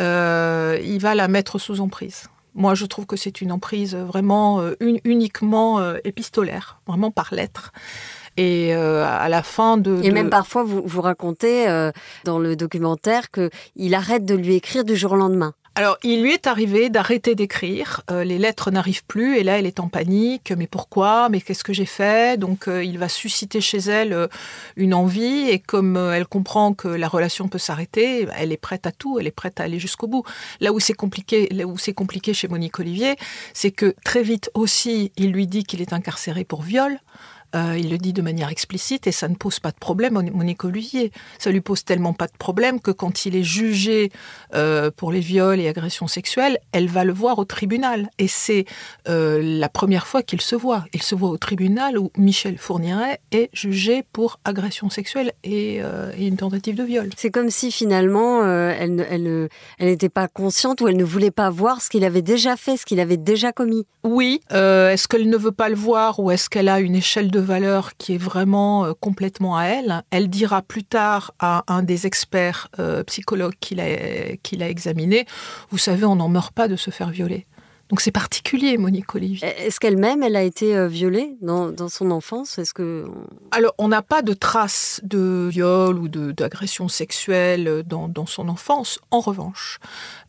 euh, 0.00 0.80
il 0.82 0.98
va 0.98 1.14
la 1.14 1.28
mettre 1.28 1.60
sous 1.60 1.80
emprise. 1.80 2.24
Moi, 2.54 2.74
je 2.74 2.86
trouve 2.86 3.06
que 3.06 3.16
c'est 3.16 3.42
une 3.42 3.52
emprise 3.52 3.94
vraiment 3.94 4.60
euh, 4.60 4.74
uniquement 4.80 5.94
épistolaire, 6.04 6.80
vraiment 6.86 7.10
par 7.10 7.32
lettre. 7.32 7.72
Et 8.36 8.74
euh, 8.74 9.04
à 9.06 9.28
la 9.28 9.42
fin 9.42 9.76
de... 9.78 10.00
Et 10.02 10.10
même 10.10 10.30
parfois, 10.30 10.62
vous, 10.62 10.82
vous 10.84 11.00
racontez 11.00 11.68
euh, 11.68 11.90
dans 12.24 12.38
le 12.38 12.54
documentaire 12.54 13.30
qu'il 13.30 13.94
arrête 13.94 14.24
de 14.24 14.34
lui 14.34 14.54
écrire 14.54 14.84
du 14.84 14.96
jour 14.96 15.12
au 15.12 15.16
lendemain. 15.16 15.54
Alors, 15.78 15.98
il 16.02 16.22
lui 16.22 16.32
est 16.32 16.46
arrivé 16.46 16.88
d'arrêter 16.88 17.34
d'écrire. 17.34 18.00
Euh, 18.10 18.24
les 18.24 18.38
lettres 18.38 18.70
n'arrivent 18.70 19.04
plus 19.04 19.36
et 19.36 19.42
là, 19.42 19.58
elle 19.58 19.66
est 19.66 19.78
en 19.78 19.88
panique. 19.88 20.52
Mais 20.56 20.66
pourquoi? 20.66 21.28
Mais 21.28 21.42
qu'est-ce 21.42 21.64
que 21.64 21.74
j'ai 21.74 21.84
fait? 21.84 22.38
Donc, 22.38 22.66
il 22.66 22.98
va 22.98 23.10
susciter 23.10 23.60
chez 23.60 23.78
elle 23.78 24.28
une 24.76 24.94
envie 24.94 25.50
et 25.50 25.58
comme 25.58 25.96
elle 25.96 26.26
comprend 26.26 26.72
que 26.72 26.88
la 26.88 27.08
relation 27.08 27.48
peut 27.48 27.58
s'arrêter, 27.58 28.26
elle 28.38 28.52
est 28.52 28.56
prête 28.56 28.86
à 28.86 28.92
tout. 28.92 29.18
Elle 29.18 29.26
est 29.26 29.30
prête 29.30 29.60
à 29.60 29.64
aller 29.64 29.78
jusqu'au 29.78 30.06
bout. 30.06 30.24
Là 30.60 30.72
où 30.72 30.80
c'est 30.80 30.94
compliqué, 30.94 31.46
là 31.50 31.66
où 31.66 31.76
c'est 31.76 31.92
compliqué 31.92 32.32
chez 32.32 32.48
Monique 32.48 32.78
Olivier, 32.78 33.16
c'est 33.52 33.70
que 33.70 33.94
très 34.02 34.22
vite 34.22 34.50
aussi, 34.54 35.12
il 35.18 35.30
lui 35.30 35.46
dit 35.46 35.64
qu'il 35.64 35.82
est 35.82 35.92
incarcéré 35.92 36.44
pour 36.44 36.62
viol. 36.62 36.98
Euh, 37.56 37.78
il 37.78 37.90
le 37.90 37.98
dit 37.98 38.12
de 38.12 38.22
manière 38.22 38.50
explicite 38.50 39.06
et 39.06 39.12
ça 39.12 39.28
ne 39.28 39.34
pose 39.34 39.60
pas 39.60 39.70
de 39.70 39.78
problème 39.78 40.20
Monique 40.32 40.64
Olivier. 40.64 41.10
Ça 41.38 41.50
lui 41.50 41.60
pose 41.60 41.84
tellement 41.84 42.12
pas 42.12 42.26
de 42.26 42.36
problème 42.38 42.80
que 42.80 42.90
quand 42.90 43.24
il 43.24 43.34
est 43.34 43.42
jugé 43.42 44.10
euh, 44.54 44.90
pour 44.94 45.10
les 45.10 45.20
viols 45.20 45.60
et 45.60 45.68
agressions 45.68 46.06
sexuelles, 46.06 46.58
elle 46.72 46.88
va 46.88 47.04
le 47.04 47.12
voir 47.12 47.38
au 47.38 47.44
tribunal. 47.44 48.10
Et 48.18 48.28
c'est 48.28 48.66
euh, 49.08 49.40
la 49.42 49.68
première 49.68 50.06
fois 50.06 50.22
qu'il 50.22 50.40
se 50.40 50.54
voit. 50.54 50.84
Il 50.92 51.02
se 51.02 51.14
voit 51.14 51.30
au 51.30 51.38
tribunal 51.38 51.98
où 51.98 52.10
Michel 52.18 52.58
Fourniret 52.58 53.20
est 53.32 53.48
jugé 53.52 54.04
pour 54.12 54.38
agression 54.44 54.90
sexuelle 54.90 55.32
et, 55.44 55.80
une 56.18 56.36
tentative 56.36 56.74
de 56.74 56.82
viol. 56.82 57.10
C'est 57.16 57.30
comme 57.30 57.50
si 57.50 57.70
finalement 57.70 58.44
elle 58.44 59.48
n'était 59.80 60.08
pas 60.08 60.28
consciente 60.28 60.80
ou 60.80 60.88
elle 60.88 60.96
ne 60.96 61.04
voulait 61.04 61.30
pas 61.30 61.50
voir 61.50 61.80
ce 61.80 61.88
qu'il 61.88 62.04
avait 62.04 62.22
déjà 62.22 62.56
fait, 62.56 62.76
ce 62.76 62.84
qu'il 62.84 63.00
avait 63.00 63.16
déjà 63.16 63.52
commis. 63.52 63.86
Oui. 64.02 64.40
est-ce 64.50 65.08
qu'elle 65.08 65.28
ne 65.28 65.36
veut 65.36 65.52
pas 65.52 65.68
le 65.68 65.74
voir 65.74 66.18
ou 66.20 66.30
est-ce 66.30 66.48
qu'elle 66.48 66.68
a 66.68 66.80
une 66.80 66.96
échelle 66.96 67.30
de 67.30 67.40
valeur 67.46 67.96
qui 67.96 68.14
est 68.14 68.18
vraiment 68.18 68.84
euh, 68.84 68.92
complètement 68.92 69.56
à 69.56 69.64
elle. 69.64 70.02
Elle 70.10 70.28
dira 70.28 70.60
plus 70.60 70.84
tard 70.84 71.32
à 71.38 71.64
un 71.68 71.82
des 71.82 72.06
experts 72.06 72.68
euh, 72.78 73.02
psychologues 73.04 73.54
qui 73.58 73.74
l'a 73.74 74.68
examiné, 74.68 75.24
vous 75.70 75.78
savez, 75.78 76.04
on 76.04 76.16
n'en 76.16 76.28
meurt 76.28 76.52
pas 76.52 76.68
de 76.68 76.76
se 76.76 76.90
faire 76.90 77.08
violer. 77.08 77.46
Donc 77.88 78.00
c'est 78.00 78.10
particulier, 78.10 78.78
Monique 78.78 79.14
Olivier. 79.14 79.46
Est-ce 79.46 79.78
qu'elle-même, 79.78 80.22
elle 80.22 80.34
a 80.34 80.42
été 80.42 80.76
euh, 80.76 80.88
violée 80.88 81.36
dans, 81.40 81.72
son 81.88 82.10
enfance? 82.10 82.58
Est-ce 82.58 82.74
que 82.74 83.06
alors 83.52 83.74
on 83.78 83.88
n'a 83.88 84.02
pas 84.02 84.22
de 84.22 84.32
traces 84.32 85.00
de 85.04 85.48
viol 85.50 85.98
ou 85.98 86.08
d'agression 86.08 86.88
sexuelle 86.88 87.84
dans, 87.86 88.08
dans, 88.08 88.26
son 88.26 88.48
enfance. 88.48 88.98
En 89.10 89.20
revanche, 89.20 89.78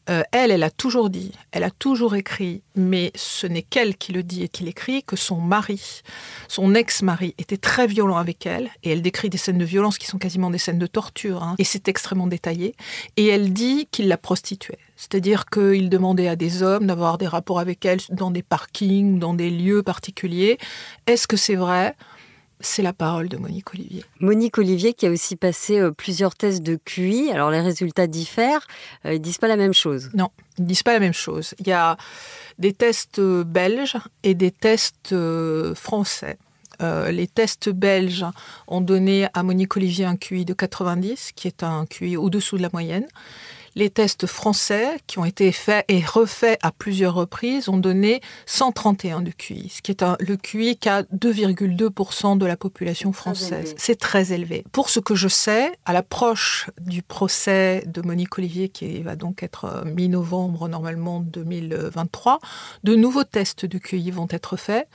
euh, 0.10 0.24
elle, 0.32 0.52
elle 0.52 0.64
a 0.64 0.70
toujours 0.70 1.10
dit, 1.10 1.32
elle 1.52 1.64
a 1.64 1.72
toujours 1.72 2.16
écrit, 2.16 2.62
mais 2.76 3.12
ce 3.16 3.48
n'est 3.48 3.62
qu'elle 3.62 3.98
qui 3.98 4.14
le 4.14 4.24
dit 4.24 4.44
et 4.44 4.50
qui 4.50 4.64
l'écrit, 4.64 5.04
que 5.04 5.16
son 5.16 5.38
mari, 5.38 6.02
son 6.48 6.76
ex-mari, 6.76 7.36
était 7.38 7.58
très 7.58 7.88
violent 7.88 8.18
avec 8.18 8.46
elle, 8.46 8.70
et 8.84 8.92
elle 8.92 9.02
décrit 9.02 9.30
des 9.30 9.38
scènes 9.38 9.58
de 9.58 9.66
violence 9.66 9.98
qui 9.98 10.08
sont 10.08 10.18
quasiment 10.18 10.50
des 10.50 10.58
scènes 10.60 10.80
de 10.80 10.88
torture, 10.88 11.44
hein, 11.44 11.56
et 11.58 11.64
c'est 11.64 11.88
extrêmement 11.88 12.28
détaillé, 12.28 12.76
et 13.18 13.28
elle 13.28 13.52
dit 13.52 13.88
qu'il 13.92 14.08
la 14.08 14.18
prostituait. 14.18 14.80
C'est-à-dire 14.98 15.46
qu'il 15.46 15.90
demandait 15.90 16.28
à 16.28 16.36
des 16.36 16.64
hommes 16.64 16.88
d'avoir 16.88 17.18
des 17.20 17.28
rapports 17.28 17.60
avec 17.60 17.86
elle 17.86 18.00
dans 18.10 18.32
des 18.32 18.44
parkings, 18.44 19.20
dans 19.20 19.36
des 19.36 19.52
lieux 19.52 19.84
particuliers. 19.84 20.58
Est-ce 21.06 21.28
que 21.28 21.38
c'est 21.38 21.56
vrai? 21.56 21.96
C'est 22.60 22.82
la 22.82 22.94
parole 22.94 23.30
de 23.30 23.38
Monique 23.38 23.72
Olivier. 23.76 24.04
Monique 24.20 24.58
Olivier 24.58 24.94
qui 24.94 25.06
a 25.06 25.12
aussi 25.12 25.36
passé 25.36 25.80
euh, 25.80 25.92
plusieurs 25.92 26.34
tests 26.34 26.64
de 26.64 26.76
QI. 26.84 27.30
Alors 27.32 27.52
les 27.52 27.62
résultats 27.62 28.08
diffèrent. 28.08 28.66
Ils 29.04 29.10
euh, 29.10 29.14
ils 29.14 29.22
disent 29.22 29.38
pas 29.38 29.48
la 29.48 29.58
même 29.58 29.76
chose. 29.76 30.10
Non, 30.16 30.30
ils 30.58 30.66
disent 30.66 30.82
pas 30.82 30.94
la 30.94 31.00
même 31.00 31.14
chose. 31.14 31.54
Il 31.60 31.68
y 31.68 31.72
a 31.72 31.98
des 32.58 32.74
tests 32.74 33.20
euh, 33.20 33.44
belges 33.44 33.98
et 34.24 34.34
des 34.34 34.50
tests 34.50 35.14
français. 35.76 36.40
les 36.80 37.28
tests 37.28 37.70
belges 37.70 38.26
ont 38.68 38.82
donné 38.82 39.28
à 39.36 39.44
Monique 39.44 39.78
Olivier 39.78 40.06
un 40.06 40.16
QI 40.16 40.44
de 40.44 40.54
90, 40.54 41.34
qui 41.36 41.48
est 41.48 41.62
un 41.62 41.86
QI 41.86 42.18
au-dessous 42.18 42.58
de 42.58 42.64
la 42.64 42.70
moyenne. 42.74 43.06
Les 43.78 43.92
tests 43.92 44.26
français, 44.26 44.98
qui 45.06 45.20
ont 45.20 45.26
été 45.26 45.52
faits 45.52 45.86
et 45.88 46.04
refaits 46.04 46.58
à 46.64 46.72
plusieurs 46.72 47.14
reprises, 47.14 47.70
ont 47.70 47.78
donné 47.78 48.22
131 48.48 49.22
de 49.22 49.30
QI, 49.30 49.70
ce 49.70 49.84
qui 49.84 49.92
est 49.92 50.02
un, 50.02 50.18
le 50.20 50.36
QI 50.36 50.78
qu'a 50.78 51.04
2,2% 51.04 52.40
de 52.40 52.46
la 52.48 52.58
population 52.58 53.14
française. 53.14 53.76
C'est 53.78 54.00
très 54.00 54.34
élevé. 54.34 54.66
Pour 54.72 54.90
ce 54.90 55.00
que 55.00 55.14
je 55.14 55.28
sais, 55.28 55.74
à 55.86 55.94
l'approche 55.94 56.72
du 56.82 57.04
procès 57.04 57.84
de 57.86 58.02
Monique 58.02 58.36
Olivier, 58.40 58.70
qui 58.70 59.04
va 59.04 59.16
donc 59.16 59.44
être 59.44 59.66
euh, 59.66 59.86
mi-novembre 59.86 60.68
normalement 60.68 61.20
2023, 61.20 62.40
de 62.84 62.96
nouveaux 62.96 63.26
tests 63.26 63.68
de 63.68 63.78
QI 63.78 64.10
vont 64.10 64.28
être 64.32 64.58
faits 64.58 64.88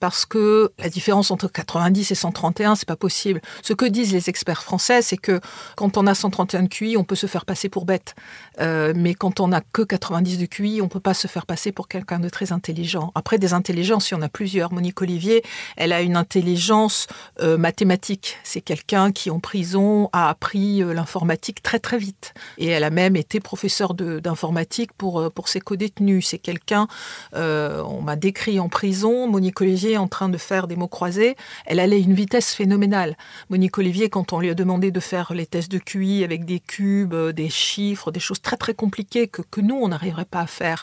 parce 0.00 0.26
que 0.26 0.72
la 0.78 0.88
différence 0.88 1.30
entre 1.30 1.48
90 1.48 2.10
et 2.10 2.14
131, 2.14 2.74
c'est 2.74 2.88
pas 2.88 2.96
possible. 2.96 3.40
Ce 3.62 3.72
que 3.72 3.86
disent 3.86 4.12
les 4.12 4.28
experts 4.28 4.62
français, 4.62 5.02
c'est 5.02 5.16
que 5.16 5.40
quand 5.76 5.96
on 5.96 6.06
a 6.06 6.14
131 6.14 6.64
de 6.64 6.68
QI, 6.68 6.96
on 6.96 7.04
peut 7.04 7.14
se 7.14 7.26
faire 7.26 7.44
passer 7.44 7.68
pour 7.68 7.86
bête. 7.86 8.14
Euh, 8.60 8.92
mais 8.96 9.14
quand 9.14 9.40
on 9.40 9.52
a 9.52 9.60
que 9.60 9.82
90 9.82 10.38
de 10.38 10.46
QI, 10.46 10.80
on 10.82 10.88
peut 10.88 11.00
pas 11.00 11.14
se 11.14 11.26
faire 11.26 11.46
passer 11.46 11.72
pour 11.72 11.88
quelqu'un 11.88 12.18
de 12.18 12.28
très 12.28 12.52
intelligent. 12.52 13.12
Après, 13.14 13.38
des 13.38 13.52
intelligences, 13.52 14.10
il 14.10 14.14
y 14.14 14.16
en 14.16 14.22
a 14.22 14.28
plusieurs. 14.28 14.72
Monique 14.72 15.00
Olivier, 15.00 15.42
elle 15.76 15.92
a 15.92 16.02
une 16.02 16.16
intelligence 16.16 17.06
euh, 17.40 17.56
mathématique. 17.56 18.38
C'est 18.44 18.60
quelqu'un 18.60 19.12
qui, 19.12 19.30
en 19.30 19.40
prison, 19.40 20.08
a 20.12 20.28
appris 20.28 20.82
euh, 20.82 20.92
l'informatique 20.92 21.62
très 21.62 21.78
très 21.78 21.98
vite. 21.98 22.34
Et 22.58 22.68
elle 22.68 22.84
a 22.84 22.90
même 22.90 23.16
été 23.16 23.40
professeure 23.40 23.94
d'informatique 23.94 24.92
pour, 24.92 25.30
pour 25.32 25.48
ses 25.48 25.60
co-détenus. 25.60 26.26
C'est 26.28 26.38
quelqu'un, 26.38 26.88
on 27.34 28.02
m'a 28.02 28.16
décrit 28.16 28.58
en 28.60 28.68
prison, 28.68 29.28
Monique 29.28 29.60
Olivier 29.60 29.85
En 29.96 30.08
train 30.08 30.28
de 30.28 30.38
faire 30.38 30.66
des 30.66 30.74
mots 30.74 30.88
croisés, 30.88 31.36
elle 31.64 31.78
allait 31.78 31.96
à 31.96 32.00
une 32.00 32.14
vitesse 32.14 32.54
phénoménale. 32.54 33.16
Monique 33.50 33.78
Olivier, 33.78 34.08
quand 34.10 34.32
on 34.32 34.40
lui 34.40 34.50
a 34.50 34.54
demandé 34.54 34.90
de 34.90 35.00
faire 35.00 35.32
les 35.32 35.46
tests 35.46 35.70
de 35.70 35.78
QI 35.78 36.24
avec 36.24 36.44
des 36.44 36.58
cubes, 36.58 37.14
euh, 37.14 37.32
des 37.32 37.48
chiffres, 37.48 38.10
des 38.10 38.20
choses 38.20 38.42
très 38.42 38.56
très 38.56 38.74
compliquées 38.74 39.28
que, 39.28 39.42
que 39.42 39.60
nous, 39.60 39.76
on 39.76 39.88
n'arriverait 39.88 40.24
pas 40.24 40.40
à 40.40 40.46
faire 40.46 40.82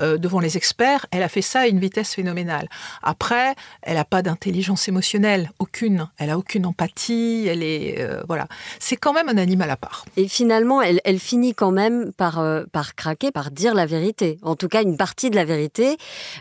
euh, 0.00 0.18
devant 0.18 0.38
les 0.38 0.56
experts, 0.56 1.06
elle 1.10 1.22
a 1.22 1.28
fait 1.28 1.42
ça 1.42 1.60
à 1.60 1.66
une 1.66 1.80
vitesse 1.80 2.14
phénoménale. 2.14 2.68
Après, 3.02 3.54
elle 3.82 3.94
n'a 3.94 4.04
pas 4.04 4.22
d'intelligence 4.22 4.86
émotionnelle, 4.86 5.50
aucune. 5.58 6.08
Elle 6.18 6.30
a 6.30 6.38
aucune 6.38 6.66
empathie, 6.66 7.46
elle 7.48 7.62
est... 7.62 7.96
Euh, 7.98 8.22
voilà. 8.28 8.46
C'est 8.78 8.96
quand 8.96 9.12
même 9.12 9.28
un 9.28 9.38
animal 9.38 9.70
à 9.70 9.76
part. 9.76 10.04
Et 10.16 10.28
finalement, 10.28 10.82
elle, 10.82 11.00
elle 11.04 11.18
finit 11.18 11.54
quand 11.54 11.72
même 11.72 12.12
par, 12.12 12.44
par 12.70 12.94
craquer, 12.94 13.30
par 13.30 13.50
dire 13.50 13.74
la 13.74 13.86
vérité. 13.86 14.38
En 14.42 14.56
tout 14.56 14.68
cas, 14.68 14.82
une 14.82 14.96
partie 14.96 15.30
de 15.30 15.36
la 15.36 15.44
vérité. 15.44 15.96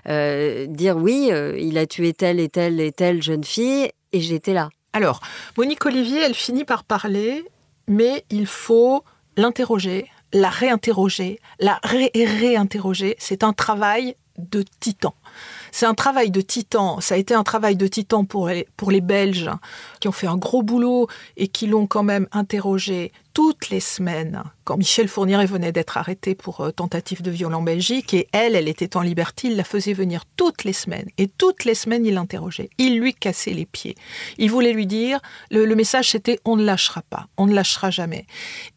dire 0.05 0.98
oui, 0.98 1.32
il 1.58 1.77
a 1.77 1.86
tué 1.86 2.02
telle 2.12 2.41
et 2.41 2.50
telle 2.50 2.81
et 2.81 2.91
telle 2.91 3.24
jeune 3.24 3.45
fille 3.45 3.89
et 4.12 4.19
j'étais 4.19 4.53
là. 4.53 4.69
Alors, 4.91 5.22
Monique 5.57 5.86
Olivier, 5.86 6.19
elle 6.19 6.36
finit 6.36 6.65
par 6.65 6.83
parler, 6.83 7.45
mais 7.88 8.25
il 8.29 8.45
faut 8.45 9.03
l'interroger, 9.38 10.07
la 10.33 10.50
réinterroger, 10.50 11.39
la 11.60 11.79
ré 11.83 12.12
réinterroger. 12.13 13.15
C'est 13.17 13.43
un 13.43 13.53
travail 13.53 14.15
de 14.38 14.63
titan. 14.79 15.15
C'est 15.74 15.88
un 15.88 15.96
travail 15.96 16.30
de 16.30 16.39
titan. 16.39 17.01
Ça 17.01 17.15
a 17.15 17.18
été 17.18 17.34
un 17.34 17.42
travail 17.42 17.75
de 17.75 17.88
titan 17.88 18.25
pour 18.25 18.48
les, 18.48 18.68
pour 18.77 18.92
les 18.92 19.01
Belges 19.01 19.50
qui 20.00 20.08
ont 20.08 20.12
fait 20.12 20.27
un 20.27 20.38
gros 20.38 20.62
boulot 20.62 21.08
et 21.36 21.48
qui 21.48 21.65
l'ont 21.65 21.88
quand 21.88 22.03
même 22.03 22.27
interrogé 22.32 23.12
toutes 23.34 23.72
les 23.72 23.80
semaines, 23.80 24.44
quand 24.65 24.77
Michel 24.77 25.08
Fourniret 25.08 25.48
venait 25.48 25.72
d'être 25.72 25.98
arrêté 25.98 26.36
pour 26.36 26.62
euh, 26.62 26.70
tentative 26.70 27.24
de 27.24 27.32
viol 27.32 27.56
en 27.56 27.63
Belgique, 27.63 28.13
et 28.13 28.27
elle, 28.32 28.56
elle 28.56 28.68
était 28.68 28.96
en 28.96 29.01
liberté, 29.01 29.48
il 29.48 29.56
la 29.56 29.63
faisait 29.63 29.94
venir 29.94 30.25
toutes 30.38 30.63
les 30.63 30.74
semaines. 30.74 31.08
Et 31.18 31.27
toutes 31.27 31.65
les 31.65 31.74
semaines, 31.74 32.06
il 32.06 32.13
l'interrogeait. 32.13 32.70
Il 32.77 33.00
lui 33.00 33.15
cassait 33.15 33.53
les 33.53 33.65
pieds. 33.65 33.96
Il 34.38 34.51
voulait 34.51 34.74
lui 34.74 34.86
dire, 34.86 35.20
le, 35.50 35.65
le 35.65 35.75
message 35.75 36.12
c'était 36.12 36.39
on 36.46 36.56
ne 36.56 36.63
lâchera 36.63 37.01
pas, 37.10 37.25
on 37.38 37.48
ne 37.48 37.56
lâchera 37.56 37.89
jamais. 37.89 38.27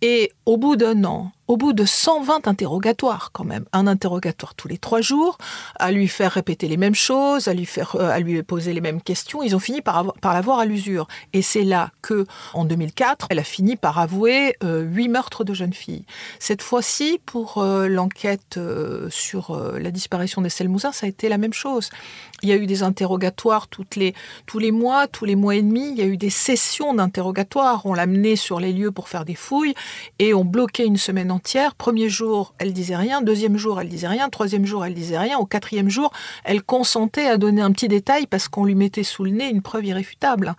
Et 0.01 0.33
au 0.47 0.57
bout 0.57 0.77
d'un 0.77 1.05
an, 1.05 1.33
au 1.49 1.57
bout 1.57 1.73
de 1.73 1.85
120 1.85 2.49
interrogatoires 2.49 3.31
quand 3.33 3.45
même, 3.45 3.65
un 3.73 3.87
interrogatoire 3.87 4.55
tous 4.55 4.69
les 4.69 4.79
trois 4.79 5.01
jours, 5.01 5.39
à 5.79 5.93
lui 5.93 6.09
faire 6.09 6.33
répéter 6.33 6.69
les 6.69 6.77
mêmes 6.77 6.95
choses, 6.95 7.49
à 7.49 7.55
lui 7.55 7.67
faire, 7.67 7.97
euh, 7.97 8.11
à 8.11 8.19
lui 8.21 8.43
poser 8.43 8.73
les 8.73 8.81
mêmes 8.81 9.01
questions, 9.01 9.43
ils 9.43 9.55
ont 9.55 9.61
fini 9.61 9.81
par, 9.81 9.97
avoir, 9.99 10.15
par 10.17 10.35
l'avoir 10.35 10.59
à 10.59 10.65
l'usure. 10.65 11.07
Et 11.33 11.43
c'est 11.43 11.63
là 11.63 11.91
que, 12.03 12.27
en 12.55 12.65
2004, 12.65 13.29
elle 13.31 13.39
a 13.39 13.45
fini 13.45 13.77
par 13.77 13.99
avouer 13.99 14.57
euh, 14.65 14.83
huit 14.83 15.09
meurtres 15.09 15.45
de 15.45 15.55
jeunes 15.55 15.73
filles. 15.73 16.05
Cette 16.39 16.63
fois-ci, 16.63 17.21
pour 17.27 17.59
euh, 17.59 17.89
l'enquête 17.89 18.59
sur 19.11 19.57
la 19.79 19.91
disparition 19.91 20.43
d'Estelle 20.43 20.69
Mouzin, 20.69 20.93
ça 20.93 21.07
a 21.07 21.09
été 21.09 21.29
la 21.29 21.39
même 21.39 21.53
chose. 21.53 21.91
Il 22.43 22.49
y 22.49 22.53
a 22.53 22.57
eu 22.57 22.67
des 22.67 22.83
interrogatoires 22.83 23.69
toutes 23.69 23.97
les, 23.97 24.15
tous 24.47 24.59
les 24.59 24.73
mois, 24.73 25.07
tous 25.07 25.25
les 25.25 25.37
mois 25.37 25.55
et 25.57 25.63
demi. 25.63 25.91
Il 25.91 25.99
y 25.99 26.03
a 26.03 26.07
eu 26.07 26.17
des 26.17 26.31
sessions 26.31 26.95
d'interrogatoires. 26.95 27.87
On 27.87 27.95
l'a 27.95 28.07
menée 28.07 28.37
sur 28.37 28.61
les 28.61 28.73
lieux 28.73 28.91
pour 28.91 29.09
faire 29.09 29.25
des 29.25 29.35
fouilles 29.35 29.75
et 30.19 30.35
on 30.35 30.45
bloquait 30.45 30.85
une 30.85 30.97
semaine 30.97 31.31
Premier 31.79 32.09
jour, 32.09 32.55
elle 32.59 32.73
disait 32.73 32.97
rien. 32.97 33.23
Deuxième 33.23 33.57
jour, 33.57 33.81
elle 33.81 33.89
disait 33.89 34.09
rien. 34.09 34.29
Troisième 34.29 34.67
jour, 34.67 34.85
elle 34.85 34.95
disait 34.95 35.19
rien. 35.19 35.39
Au 35.39 35.47
quatrième 35.47 35.91
jour, 35.91 36.13
elle 36.45 36.63
consentait 36.63 37.27
à 37.27 37.37
donner 37.37 37.63
un 37.63 37.73
petit 37.73 37.89
détail 37.89 38.27
parce 38.27 38.49
qu'on 38.49 38.65
lui 38.65 38.75
mettait 38.75 39.03
sous 39.03 39.25
le 39.25 39.31
nez 39.31 39.49
une 39.49 39.63
preuve 39.63 39.87
irréfutable. 39.87 40.55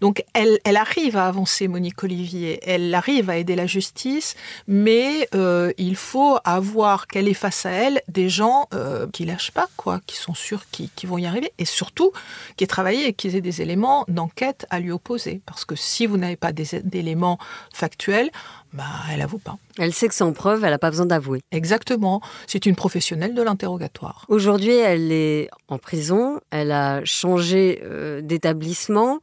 Donc, 0.00 0.24
elle, 0.34 0.58
arrive 0.76 1.16
à 1.16 1.26
avancer, 1.26 1.68
Monique 1.68 2.02
Olivier. 2.02 2.60
Elle 2.62 2.94
arrive 2.94 3.30
à 3.30 3.36
aider 3.36 3.56
la 3.56 3.66
justice, 3.66 4.34
mais 4.66 5.28
euh, 5.34 5.72
il 5.78 5.96
faut 5.96 6.38
avoir 6.44 7.06
qu'elle 7.06 7.28
est 7.28 7.34
face 7.34 7.66
à 7.66 7.70
elle 7.70 8.00
des 8.08 8.28
gens 8.28 8.68
euh, 8.74 9.06
qui 9.12 9.24
lâchent 9.24 9.52
pas, 9.52 9.68
quoi, 9.76 10.00
qui 10.06 10.16
sont 10.16 10.34
sûrs 10.34 10.64
qu'ils 10.70 10.90
vont 11.08 11.18
y 11.18 11.26
arriver, 11.26 11.52
et 11.58 11.64
surtout 11.64 12.12
qui 12.56 12.64
aient 12.64 12.68
travaillé 12.68 13.06
et 13.06 13.12
qui 13.12 13.28
aient 13.28 13.40
des 13.40 13.62
éléments 13.62 14.04
d'enquête 14.08 14.66
à 14.70 14.80
lui 14.80 14.90
opposer. 14.90 15.40
Parce 15.46 15.64
que 15.64 15.76
si 15.76 16.06
vous 16.06 16.16
n'avez 16.16 16.36
pas 16.36 16.52
d'éléments 16.52 17.38
factuels, 17.72 18.30
bah, 18.72 18.84
elle 19.12 19.20
avoue 19.20 19.38
pas. 19.38 19.56
Elle 19.78 19.92
sait 19.92 20.08
que 20.08 20.14
sans 20.14 20.32
preuve, 20.32 20.64
elle 20.64 20.70
n'a 20.70 20.78
pas 20.78 20.90
besoin 20.90 21.06
d'avouer. 21.06 21.42
Exactement. 21.50 22.20
C'est 22.46 22.66
une 22.66 22.76
professionnelle 22.76 23.34
de 23.34 23.42
l'interrogatoire. 23.42 24.24
Aujourd'hui, 24.28 24.76
elle 24.76 25.10
est 25.12 25.50
en 25.68 25.78
prison. 25.78 26.40
Elle 26.50 26.72
a 26.72 27.04
changé 27.04 27.82
euh, 27.84 28.20
d'établissement. 28.20 29.20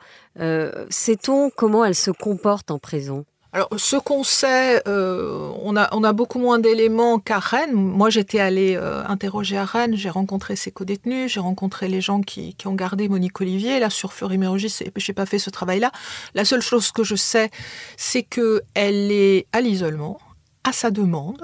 Sait-on 0.90 1.50
comment 1.50 1.84
elle 1.84 1.96
se 1.96 2.12
comporte 2.12 2.70
en 2.70 2.78
prison? 2.78 3.26
Alors, 3.54 3.70
ce 3.78 3.96
qu'on 3.96 4.24
sait, 4.24 4.84
euh, 4.88 5.52
on, 5.64 5.76
a, 5.76 6.14
beaucoup 6.14 6.38
moins 6.38 6.60
d'éléments 6.60 7.18
qu'à 7.18 7.40
Rennes. 7.40 7.74
Moi, 7.74 8.10
j'étais 8.10 8.40
allée 8.40 8.76
euh, 8.76 9.06
interroger 9.08 9.58
à 9.58 9.64
Rennes, 9.64 9.96
j'ai 9.96 10.10
rencontré 10.10 10.56
ses 10.58 10.70
co-détenus, 10.70 11.32
j'ai 11.32 11.40
rencontré 11.40 11.88
les 11.88 12.02
gens 12.02 12.22
qui, 12.22 12.56
ont 12.66 12.76
gardé 12.76 13.08
Monique 13.08 13.40
Olivier. 13.40 13.80
Là, 13.80 13.90
sur 13.90 14.12
Fleury-Mérogis, 14.12 14.84
je 14.96 15.12
n'ai 15.12 15.14
pas 15.14 15.26
fait 15.26 15.40
ce 15.40 15.50
travail-là. 15.50 15.92
La 16.36 16.44
seule 16.44 16.62
chose 16.62 16.92
que 16.92 17.04
je 17.04 17.16
sais, 17.16 17.50
c'est 17.96 18.24
qu'elle 18.24 19.12
est 19.12 19.48
à 19.54 19.62
l'isolement, 19.62 20.20
à 20.66 20.74
sa 20.74 20.92
demande 20.92 21.42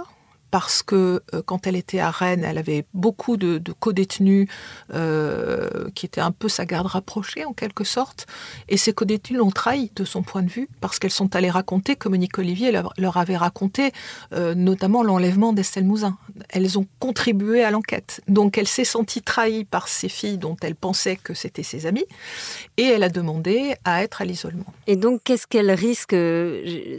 parce 0.53 0.83
que 0.83 1.23
euh, 1.33 1.41
quand 1.43 1.65
elle 1.65 1.75
était 1.75 1.97
à 1.97 2.11
Rennes, 2.11 2.43
elle 2.43 2.59
avait 2.59 2.85
beaucoup 2.93 3.37
de, 3.37 3.57
de 3.57 3.71
co-détenus 3.71 4.47
euh, 4.93 5.89
qui 5.95 6.05
étaient 6.05 6.21
un 6.21 6.31
peu 6.31 6.47
sa 6.47 6.67
garde 6.67 6.85
rapprochée 6.85 7.43
en 7.43 7.53
quelque 7.53 7.83
sorte. 7.83 8.27
Et 8.69 8.77
ces 8.77 8.93
co-détenus 8.93 9.39
l'ont 9.39 9.49
trahi 9.49 9.89
de 9.95 10.05
son 10.05 10.21
point 10.21 10.43
de 10.43 10.51
vue 10.51 10.69
parce 10.79 10.99
qu'elles 10.99 11.09
sont 11.09 11.35
allées 11.35 11.49
raconter, 11.49 11.95
comme 11.95 12.11
Monique 12.11 12.37
Olivier 12.37 12.71
leur, 12.71 13.17
avait 13.17 13.35
raconté, 13.35 13.93
euh, 14.31 14.53
notamment 14.53 15.01
l'enlèvement 15.01 15.53
d'Estelle 15.53 15.85
Mouzin. 15.85 16.19
Elles 16.49 16.77
ont 16.77 16.85
contribué 16.99 17.63
à 17.63 17.71
l'enquête. 17.71 18.21
Donc 18.27 18.59
elle 18.59 18.67
s'est 18.67 18.85
sentie 18.85 19.23
trahie 19.23 19.65
par 19.65 19.87
ces 19.87 20.07
filles 20.07 20.37
dont 20.37 20.55
elle 20.61 20.75
pensait 20.75 21.15
que 21.15 21.33
c'était 21.33 21.63
ses 21.63 21.87
amies 21.87 22.05
et 22.77 22.83
elle 22.83 23.01
a 23.01 23.09
demandé 23.09 23.73
à 23.85 24.03
être 24.03 24.21
à 24.21 24.25
l'isolement. 24.25 24.71
Et 24.85 24.97
donc 24.97 25.21
qu'est-ce 25.23 25.47
qu'elle 25.47 25.71
risque, 25.71 26.15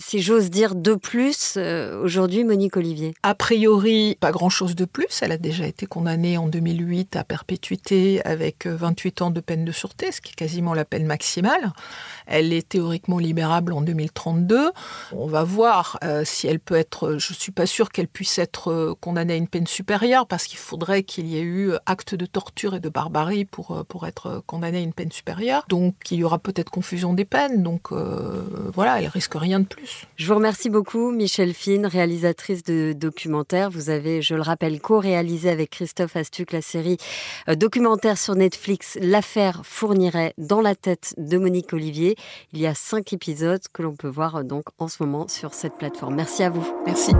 si 0.01 0.23
j'ose 0.23 0.51
dire, 0.51 0.75
de 0.75 0.97
plus 0.97 1.57
aujourd'hui, 1.57 2.43
Monique 2.43 2.77
Olivier? 2.77 3.15
Priori, 3.45 4.17
pas 4.21 4.33
grand-chose 4.33 4.75
de 4.75 4.87
plus. 4.87 5.21
Elle 5.21 5.31
a 5.31 5.37
déjà 5.37 5.67
été 5.67 5.85
condamnée 5.85 6.39
en 6.39 6.49
2008 6.49 7.15
à 7.17 7.25
perpétuité 7.25 8.25
avec 8.25 8.67
28 8.67 9.21
ans 9.21 9.31
de 9.31 9.41
peine 9.41 9.67
de 9.67 9.71
sûreté, 9.71 10.13
ce 10.13 10.23
qui 10.23 10.33
est 10.33 10.35
quasiment 10.35 10.73
la 10.73 10.87
peine 10.87 11.05
maximale. 11.05 11.75
Elle 12.27 12.55
est 12.55 12.67
théoriquement 12.67 13.19
libérable 13.19 13.75
en 13.75 13.83
2032. 13.83 14.71
On 15.13 15.27
va 15.27 15.45
voir 15.45 15.99
euh, 16.05 16.23
si 16.25 16.47
elle 16.47 16.59
peut 16.59 16.75
être. 16.75 17.19
Je 17.19 17.35
suis 17.35 17.53
pas 17.53 17.67
sûre 17.67 17.91
qu'elle 17.91 18.09
puisse 18.09 18.39
être 18.39 18.73
euh, 18.73 18.95
condamnée 18.99 19.35
à 19.35 19.37
une 19.37 19.49
peine 19.49 19.67
supérieure 19.67 20.27
parce 20.27 20.47
qu'il 20.47 20.59
faudrait 20.59 21.03
qu'il 21.03 21.27
y 21.27 21.37
ait 21.37 21.43
eu 21.43 21.73
acte 21.85 22.15
de 22.15 22.25
torture 22.25 22.75
et 22.75 22.81
de 22.81 22.89
barbarie 22.89 23.45
pour 23.45 23.73
euh, 23.73 23.85
pour 23.85 24.07
être 24.07 24.43
condamnée 24.47 24.79
à 24.79 24.81
une 24.81 24.95
peine 24.95 25.13
supérieure. 25.13 25.67
Donc 25.69 25.95
il 26.11 26.17
y 26.17 26.25
aura 26.25 26.39
peut-être 26.39 26.71
confusion 26.71 27.13
des 27.13 27.27
peines. 27.27 27.63
Donc 27.63 27.93
voilà, 27.93 29.03
elle 29.03 29.09
risque 29.09 29.35
rien 29.35 29.61
de 29.61 29.67
plus. 29.67 30.07
Je 30.17 30.27
vous 30.29 30.35
remercie 30.37 30.71
beaucoup, 30.71 31.11
Michel 31.11 31.53
Fine, 31.53 31.85
réalisatrice 31.85 32.63
de 32.63 32.95
documents 32.95 33.34
vous 33.71 33.91
avez, 33.91 34.23
je 34.23 34.35
le 34.35 34.43
rappelle, 34.43 34.81
co-réalisé 34.81 35.51
avec 35.51 35.71
Christophe 35.71 36.17
Astuc 36.17 36.53
la 36.53 36.63
série 36.63 36.99
euh, 37.49 37.55
documentaire 37.55 38.17
sur 38.17 38.35
Netflix 38.35 38.97
L'affaire 39.01 39.63
fournirait 39.65 40.35
dans 40.39 40.61
la 40.61 40.75
tête 40.75 41.15
de 41.17 41.37
Monique 41.39 41.73
Olivier. 41.73 42.17
Il 42.53 42.61
y 42.61 42.67
a 42.67 42.75
cinq 42.75 43.13
épisodes 43.13 43.63
que 43.73 43.83
l'on 43.83 43.97
peut 43.97 44.09
voir 44.09 44.37
euh, 44.37 44.43
donc 44.43 44.65
en 44.79 44.89
ce 44.89 45.03
moment 45.03 45.27
sur 45.29 45.53
cette 45.53 45.75
plateforme. 45.75 46.15
Merci 46.15 46.45
à 46.45 46.51
vous. 46.51 46.67
Merci. 46.87 47.13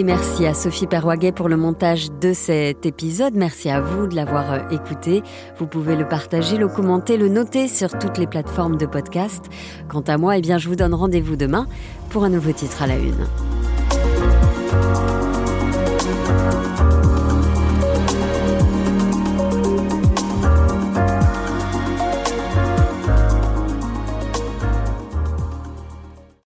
Et 0.00 0.02
merci 0.02 0.46
à 0.46 0.54
Sophie 0.54 0.86
Perwaguet 0.86 1.30
pour 1.30 1.50
le 1.50 1.58
montage 1.58 2.10
de 2.22 2.32
cet 2.32 2.86
épisode. 2.86 3.34
Merci 3.34 3.68
à 3.68 3.82
vous 3.82 4.06
de 4.06 4.16
l'avoir 4.16 4.50
euh, 4.50 4.58
écouté. 4.70 5.22
Vous 5.58 5.66
pouvez 5.66 5.94
le 5.94 6.08
partager, 6.08 6.56
le 6.56 6.68
commenter, 6.68 7.18
le 7.18 7.28
noter 7.28 7.68
sur 7.68 7.90
toutes 7.90 8.16
les 8.16 8.26
plateformes 8.26 8.78
de 8.78 8.86
podcast. 8.86 9.44
Quant 9.88 10.00
à 10.00 10.16
moi, 10.16 10.38
eh 10.38 10.40
bien, 10.40 10.56
je 10.56 10.70
vous 10.70 10.74
donne 10.74 10.94
rendez-vous 10.94 11.36
demain 11.36 11.66
pour 12.08 12.24
un 12.24 12.30
nouveau 12.30 12.52
titre 12.52 12.82
à 12.82 12.86
la 12.86 12.96
une. 12.96 13.26